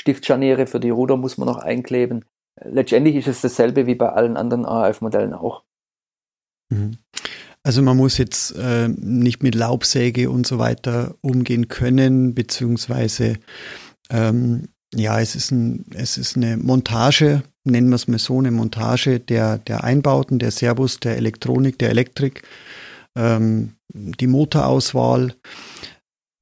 [0.00, 2.24] Stiftscharniere für die Ruder muss man noch einkleben.
[2.62, 5.64] Letztendlich ist es dasselbe wie bei allen anderen AF-Modellen auch.
[6.70, 6.98] Mhm.
[7.62, 13.38] Also man muss jetzt äh, nicht mit Laubsäge und so weiter umgehen können, beziehungsweise
[14.10, 18.50] ähm, ja, es ist, ein, es ist eine Montage, nennen wir es mal so, eine
[18.50, 22.42] Montage der, der Einbauten, der Servos, der Elektronik, der Elektrik
[23.16, 25.34] ähm, die Motorauswahl.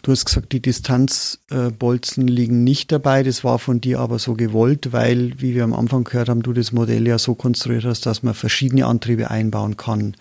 [0.02, 3.22] Du hast gesagt, die Distanzbolzen liegen nicht dabei.
[3.22, 6.52] Das war von dir aber so gewollt, weil, wie wir am Anfang gehört haben, du
[6.52, 10.16] das Modell ja so konstruiert hast, dass man verschiedene Antriebe einbauen kann.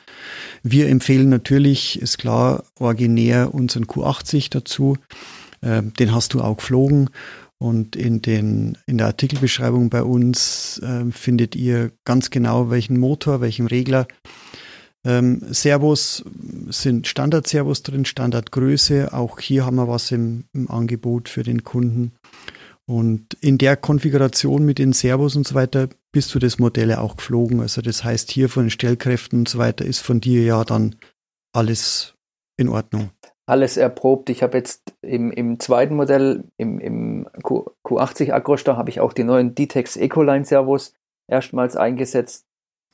[0.61, 4.97] Wir empfehlen natürlich, ist klar, originär unseren Q80 dazu.
[5.61, 7.09] Äh, den hast du auch geflogen.
[7.57, 13.41] Und in, den, in der Artikelbeschreibung bei uns äh, findet ihr ganz genau, welchen Motor,
[13.41, 14.07] welchen Regler
[15.03, 16.23] Ähm, Servos
[16.69, 19.13] sind Standard-Servos drin, Standardgröße.
[19.13, 22.13] Auch hier haben wir was im, im, Angebot für den Kunden.
[22.85, 27.15] Und in der Konfiguration mit den Servos und so weiter bist du das Modelle auch
[27.15, 27.61] geflogen.
[27.61, 30.95] Also das heißt, hier von den Stellkräften und so weiter ist von dir ja dann
[31.53, 32.15] alles
[32.57, 33.09] in Ordnung.
[33.47, 34.29] Alles erprobt.
[34.29, 39.13] Ich habe jetzt im, im zweiten Modell, im, im Q, Q80 Agrostar, habe ich auch
[39.13, 40.93] die neuen D-Tex Ecoline Servos
[41.27, 42.45] erstmals eingesetzt.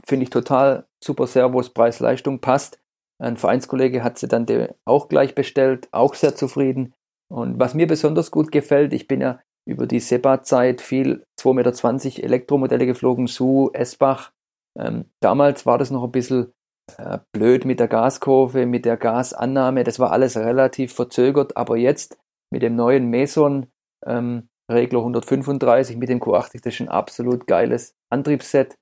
[0.08, 2.80] Finde ich total super Servos, Preis-Leistung passt.
[3.22, 4.46] Ein Vereinskollege hat sie dann
[4.86, 6.94] auch gleich bestellt, auch sehr zufrieden.
[7.30, 12.24] Und was mir besonders gut gefällt, ich bin ja über die SEPA-Zeit viel 2,20 Meter
[12.24, 14.32] Elektromodelle geflogen, Su, Esbach.
[14.80, 16.54] Ähm, damals war das noch ein bisschen
[16.98, 19.84] äh, blöd mit der Gaskurve, mit der Gasannahme.
[19.84, 22.18] Das war alles relativ verzögert, aber jetzt
[22.50, 23.68] mit dem neuen Meson
[24.06, 28.76] ähm, Regler 135 mit dem Q80, das ist ein absolut geiles Antriebsset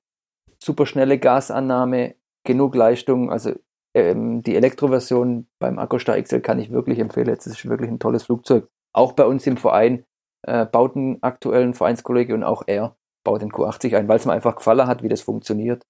[0.62, 3.30] super schnelle Gasannahme, genug Leistung.
[3.30, 3.52] Also
[3.94, 7.34] ähm, die Elektroversion beim Akkustar XL kann ich wirklich empfehlen.
[7.34, 8.68] Das ist wirklich ein tolles Flugzeug.
[8.92, 10.04] Auch bei uns im Verein
[10.46, 14.32] äh, baut ein aktuellen Vereinskollege und auch er baut den Q80 ein, weil es mir
[14.32, 15.82] einfach gefallen hat, wie das funktioniert.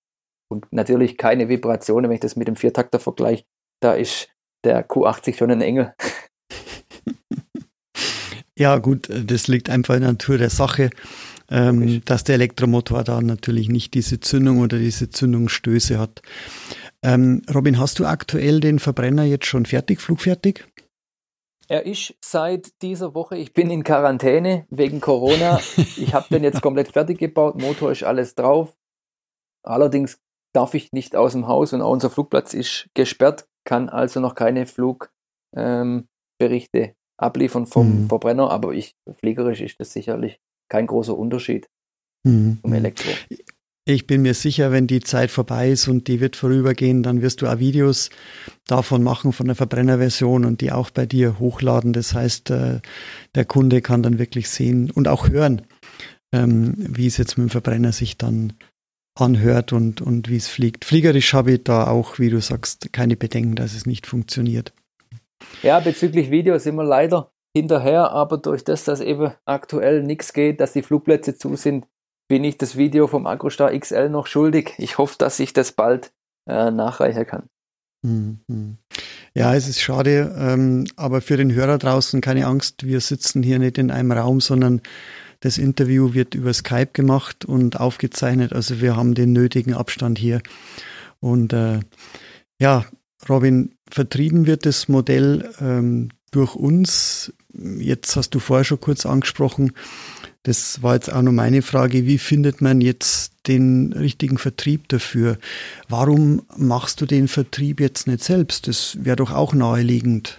[0.48, 3.44] Und natürlich keine Vibrationen, wenn ich das mit dem Viertakter vergleiche.
[3.80, 4.28] Da ist
[4.64, 5.94] der Q80 schon ein Engel.
[8.58, 10.88] Ja, gut, das liegt einfach in der Natur der Sache
[11.50, 16.22] ähm, dass der Elektromotor da natürlich nicht diese Zündung oder diese Zündungsstöße hat.
[17.02, 20.66] Ähm, Robin, hast du aktuell den Verbrenner jetzt schon fertig, flugfertig?
[21.68, 25.60] Er ist seit dieser Woche, ich bin in Quarantäne wegen Corona.
[25.76, 28.76] Ich habe den jetzt komplett fertig gebaut, Motor ist alles drauf.
[29.64, 30.20] Allerdings
[30.52, 34.34] darf ich nicht aus dem Haus und auch unser Flugplatz ist gesperrt, kann also noch
[34.34, 35.18] keine Flugberichte
[35.56, 38.08] ähm, abliefern vom mhm.
[38.08, 41.68] Verbrenner, aber ich, fliegerisch ist das sicherlich kein großer Unterschied
[42.24, 42.58] mhm.
[42.62, 43.10] zum Elektro.
[43.88, 47.40] Ich bin mir sicher, wenn die Zeit vorbei ist und die wird vorübergehen, dann wirst
[47.40, 48.10] du auch Videos
[48.66, 51.92] davon machen, von der Verbrennerversion und die auch bei dir hochladen.
[51.92, 52.80] Das heißt, äh,
[53.36, 55.62] der Kunde kann dann wirklich sehen und auch hören,
[56.32, 58.54] ähm, wie es jetzt mit dem Verbrenner sich dann
[59.14, 60.84] anhört und, und wie es fliegt.
[60.84, 64.72] Fliegerisch habe ich da auch, wie du sagst, keine Bedenken, dass es nicht funktioniert.
[65.62, 70.60] Ja, bezüglich Videos sind wir leider hinterher, aber durch das, dass eben aktuell nichts geht,
[70.60, 71.86] dass die Flugplätze zu sind,
[72.28, 74.74] bin ich das Video vom Agrostar XL noch schuldig.
[74.76, 76.12] Ich hoffe, dass ich das bald
[76.46, 77.48] äh, nachreichen kann.
[78.04, 78.76] Mhm.
[79.34, 83.58] Ja, es ist schade, ähm, aber für den Hörer draußen keine Angst, wir sitzen hier
[83.58, 84.82] nicht in einem Raum, sondern
[85.40, 88.52] das Interview wird über Skype gemacht und aufgezeichnet.
[88.52, 90.42] Also wir haben den nötigen Abstand hier.
[91.20, 91.80] Und äh,
[92.60, 92.84] ja,
[93.28, 97.32] Robin, vertrieben wird das Modell ähm, durch uns.
[97.52, 99.72] Jetzt hast du vorher schon kurz angesprochen,
[100.46, 105.38] das war jetzt auch noch meine Frage, wie findet man jetzt den richtigen Vertrieb dafür?
[105.88, 108.68] Warum machst du den Vertrieb jetzt nicht selbst?
[108.68, 110.36] Das wäre doch auch naheliegend.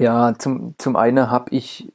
[0.00, 1.92] Ja, zum, zum einen habe ich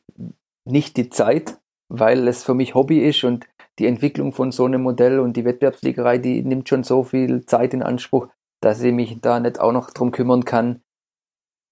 [0.64, 1.58] nicht die Zeit,
[1.90, 3.46] weil es für mich Hobby ist und
[3.78, 7.74] die Entwicklung von so einem Modell und die Wettbewerbsfliegerei, die nimmt schon so viel Zeit
[7.74, 8.30] in Anspruch,
[8.62, 10.80] dass ich mich da nicht auch noch drum kümmern kann,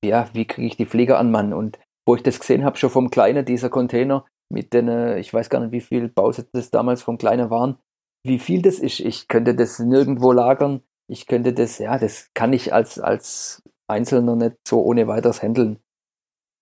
[0.03, 1.53] ja, wie kriege ich die Flieger an Mann?
[1.53, 5.33] Und wo ich das gesehen habe, schon vom Kleinen, dieser Container mit den, äh, ich
[5.33, 7.77] weiß gar nicht, wie viel Bausätze das damals vom Kleinen waren,
[8.25, 8.99] wie viel das ist.
[8.99, 10.81] Ich könnte das nirgendwo lagern.
[11.09, 15.79] Ich könnte das, ja, das kann ich als, als Einzelner nicht so ohne weiteres handeln.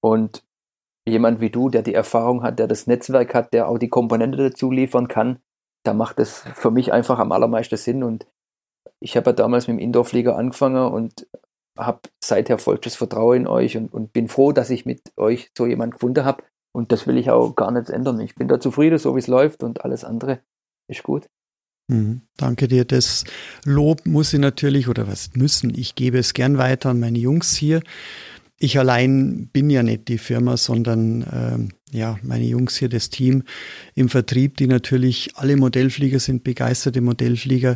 [0.03, 0.43] Und
[1.07, 4.37] jemand wie du, der die Erfahrung hat, der das Netzwerk hat, der auch die Komponente
[4.37, 5.39] dazu liefern kann,
[5.83, 8.03] da macht das für mich einfach am allermeisten Sinn.
[8.03, 8.27] Und
[8.99, 11.27] ich habe ja damals mit dem Indoor-Flieger angefangen und
[11.77, 15.65] habe seither vollstes Vertrauen in euch und, und bin froh, dass ich mit euch so
[15.65, 16.43] jemand gefunden habe.
[16.73, 18.19] Und das will ich auch gar nicht ändern.
[18.21, 20.39] Ich bin da zufrieden, so wie es läuft und alles andere
[20.87, 21.27] ist gut.
[21.87, 22.85] Mhm, danke dir.
[22.85, 23.25] Das
[23.65, 27.55] Lob muss ich natürlich, oder was müssen, ich gebe es gern weiter an meine Jungs
[27.55, 27.81] hier.
[28.57, 33.43] Ich allein bin ja nicht die Firma, sondern ähm, ja, meine Jungs hier, das Team
[33.95, 37.75] im Vertrieb, die natürlich alle Modellflieger sind, begeisterte Modellflieger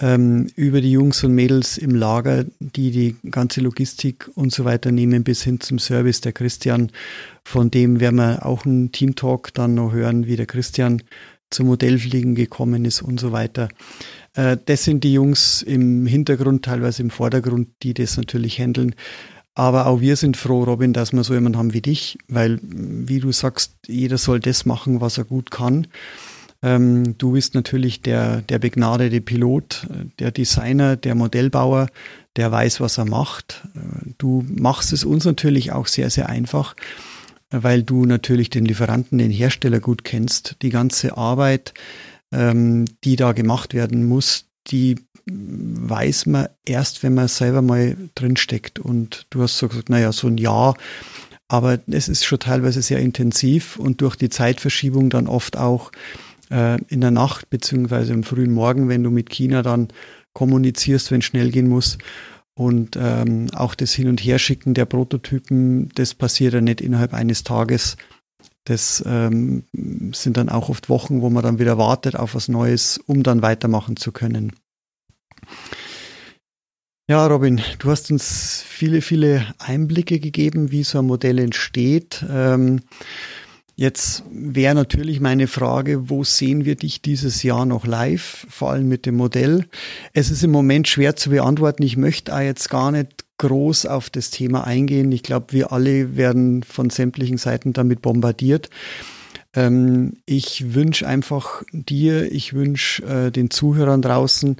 [0.00, 4.90] ähm, über die Jungs und Mädels im Lager, die die ganze Logistik und so weiter
[4.90, 6.20] nehmen, bis hin zum Service.
[6.20, 6.90] Der Christian,
[7.44, 11.02] von dem werden wir auch einen Team-Talk dann noch hören, wie der Christian
[11.50, 13.68] zum Modellfliegen gekommen ist und so weiter.
[14.34, 18.94] Äh, das sind die Jungs im Hintergrund, teilweise im Vordergrund, die das natürlich handeln.
[19.54, 23.18] Aber auch wir sind froh, Robin, dass wir so jemanden haben wie dich, weil, wie
[23.18, 25.88] du sagst, jeder soll das machen, was er gut kann.
[26.62, 29.86] Ähm, du bist natürlich der, der begnadete Pilot,
[30.18, 31.88] der Designer, der Modellbauer,
[32.36, 33.62] der weiß, was er macht.
[34.18, 36.76] Du machst es uns natürlich auch sehr, sehr einfach,
[37.50, 40.56] weil du natürlich den Lieferanten, den Hersteller gut kennst.
[40.62, 41.74] Die ganze Arbeit,
[42.32, 44.96] ähm, die da gemacht werden muss, die
[45.26, 48.78] weiß man erst, wenn man selber mal drinsteckt.
[48.78, 50.76] Und du hast so gesagt, naja, so ein Jahr,
[51.48, 55.90] aber es ist schon teilweise sehr intensiv und durch die Zeitverschiebung dann oft auch
[56.50, 59.88] äh, in der Nacht beziehungsweise am frühen Morgen, wenn du mit China dann
[60.32, 61.98] kommunizierst, wenn es schnell gehen muss.
[62.54, 67.42] Und ähm, auch das Hin- und Herschicken der Prototypen, das passiert ja nicht innerhalb eines
[67.42, 67.96] Tages.
[68.64, 69.64] Das ähm,
[70.12, 73.42] sind dann auch oft Wochen, wo man dann wieder wartet auf was Neues, um dann
[73.42, 74.52] weitermachen zu können.
[77.08, 82.24] Ja, Robin, du hast uns viele, viele Einblicke gegeben, wie so ein Modell entsteht.
[82.30, 82.82] Ähm,
[83.80, 88.88] Jetzt wäre natürlich meine Frage, wo sehen wir dich dieses Jahr noch live, vor allem
[88.88, 89.64] mit dem Modell?
[90.12, 91.82] Es ist im Moment schwer zu beantworten.
[91.82, 95.10] Ich möchte auch jetzt gar nicht groß auf das Thema eingehen.
[95.12, 98.68] Ich glaube, wir alle werden von sämtlichen Seiten damit bombardiert.
[99.54, 104.58] Ähm, ich wünsche einfach dir, ich wünsche äh, den Zuhörern draußen,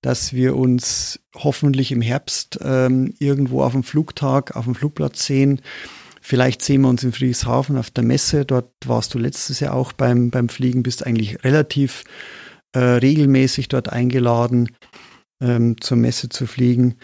[0.00, 5.60] dass wir uns hoffentlich im Herbst ähm, irgendwo auf dem Flugtag, auf dem Flugplatz sehen
[6.20, 8.44] Vielleicht sehen wir uns in Friedrichshafen auf der Messe.
[8.44, 12.04] Dort warst du letztes Jahr auch beim, beim Fliegen, bist eigentlich relativ
[12.72, 14.70] äh, regelmäßig dort eingeladen,
[15.42, 16.96] ähm, zur Messe zu fliegen.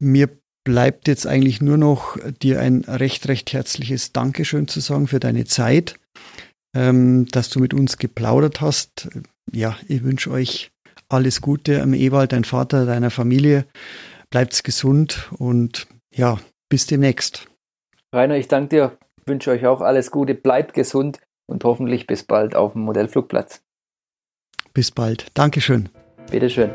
[0.00, 0.28] Mir
[0.64, 5.44] bleibt jetzt eigentlich nur noch dir ein recht, recht herzliches Dankeschön zu sagen für deine
[5.44, 5.96] Zeit,
[6.74, 9.08] ähm, dass du mit uns geplaudert hast.
[9.52, 10.70] Ja, ich wünsche euch
[11.08, 13.66] alles Gute am Ewald, dein Vater, deiner Familie.
[14.30, 17.46] Bleibt's gesund und ja, bis demnächst.
[18.14, 22.54] Rainer, ich danke dir, wünsche euch auch alles Gute, bleibt gesund und hoffentlich bis bald
[22.54, 23.62] auf dem Modellflugplatz.
[24.74, 25.26] Bis bald.
[25.34, 25.88] Dankeschön.
[26.30, 26.70] Bitteschön.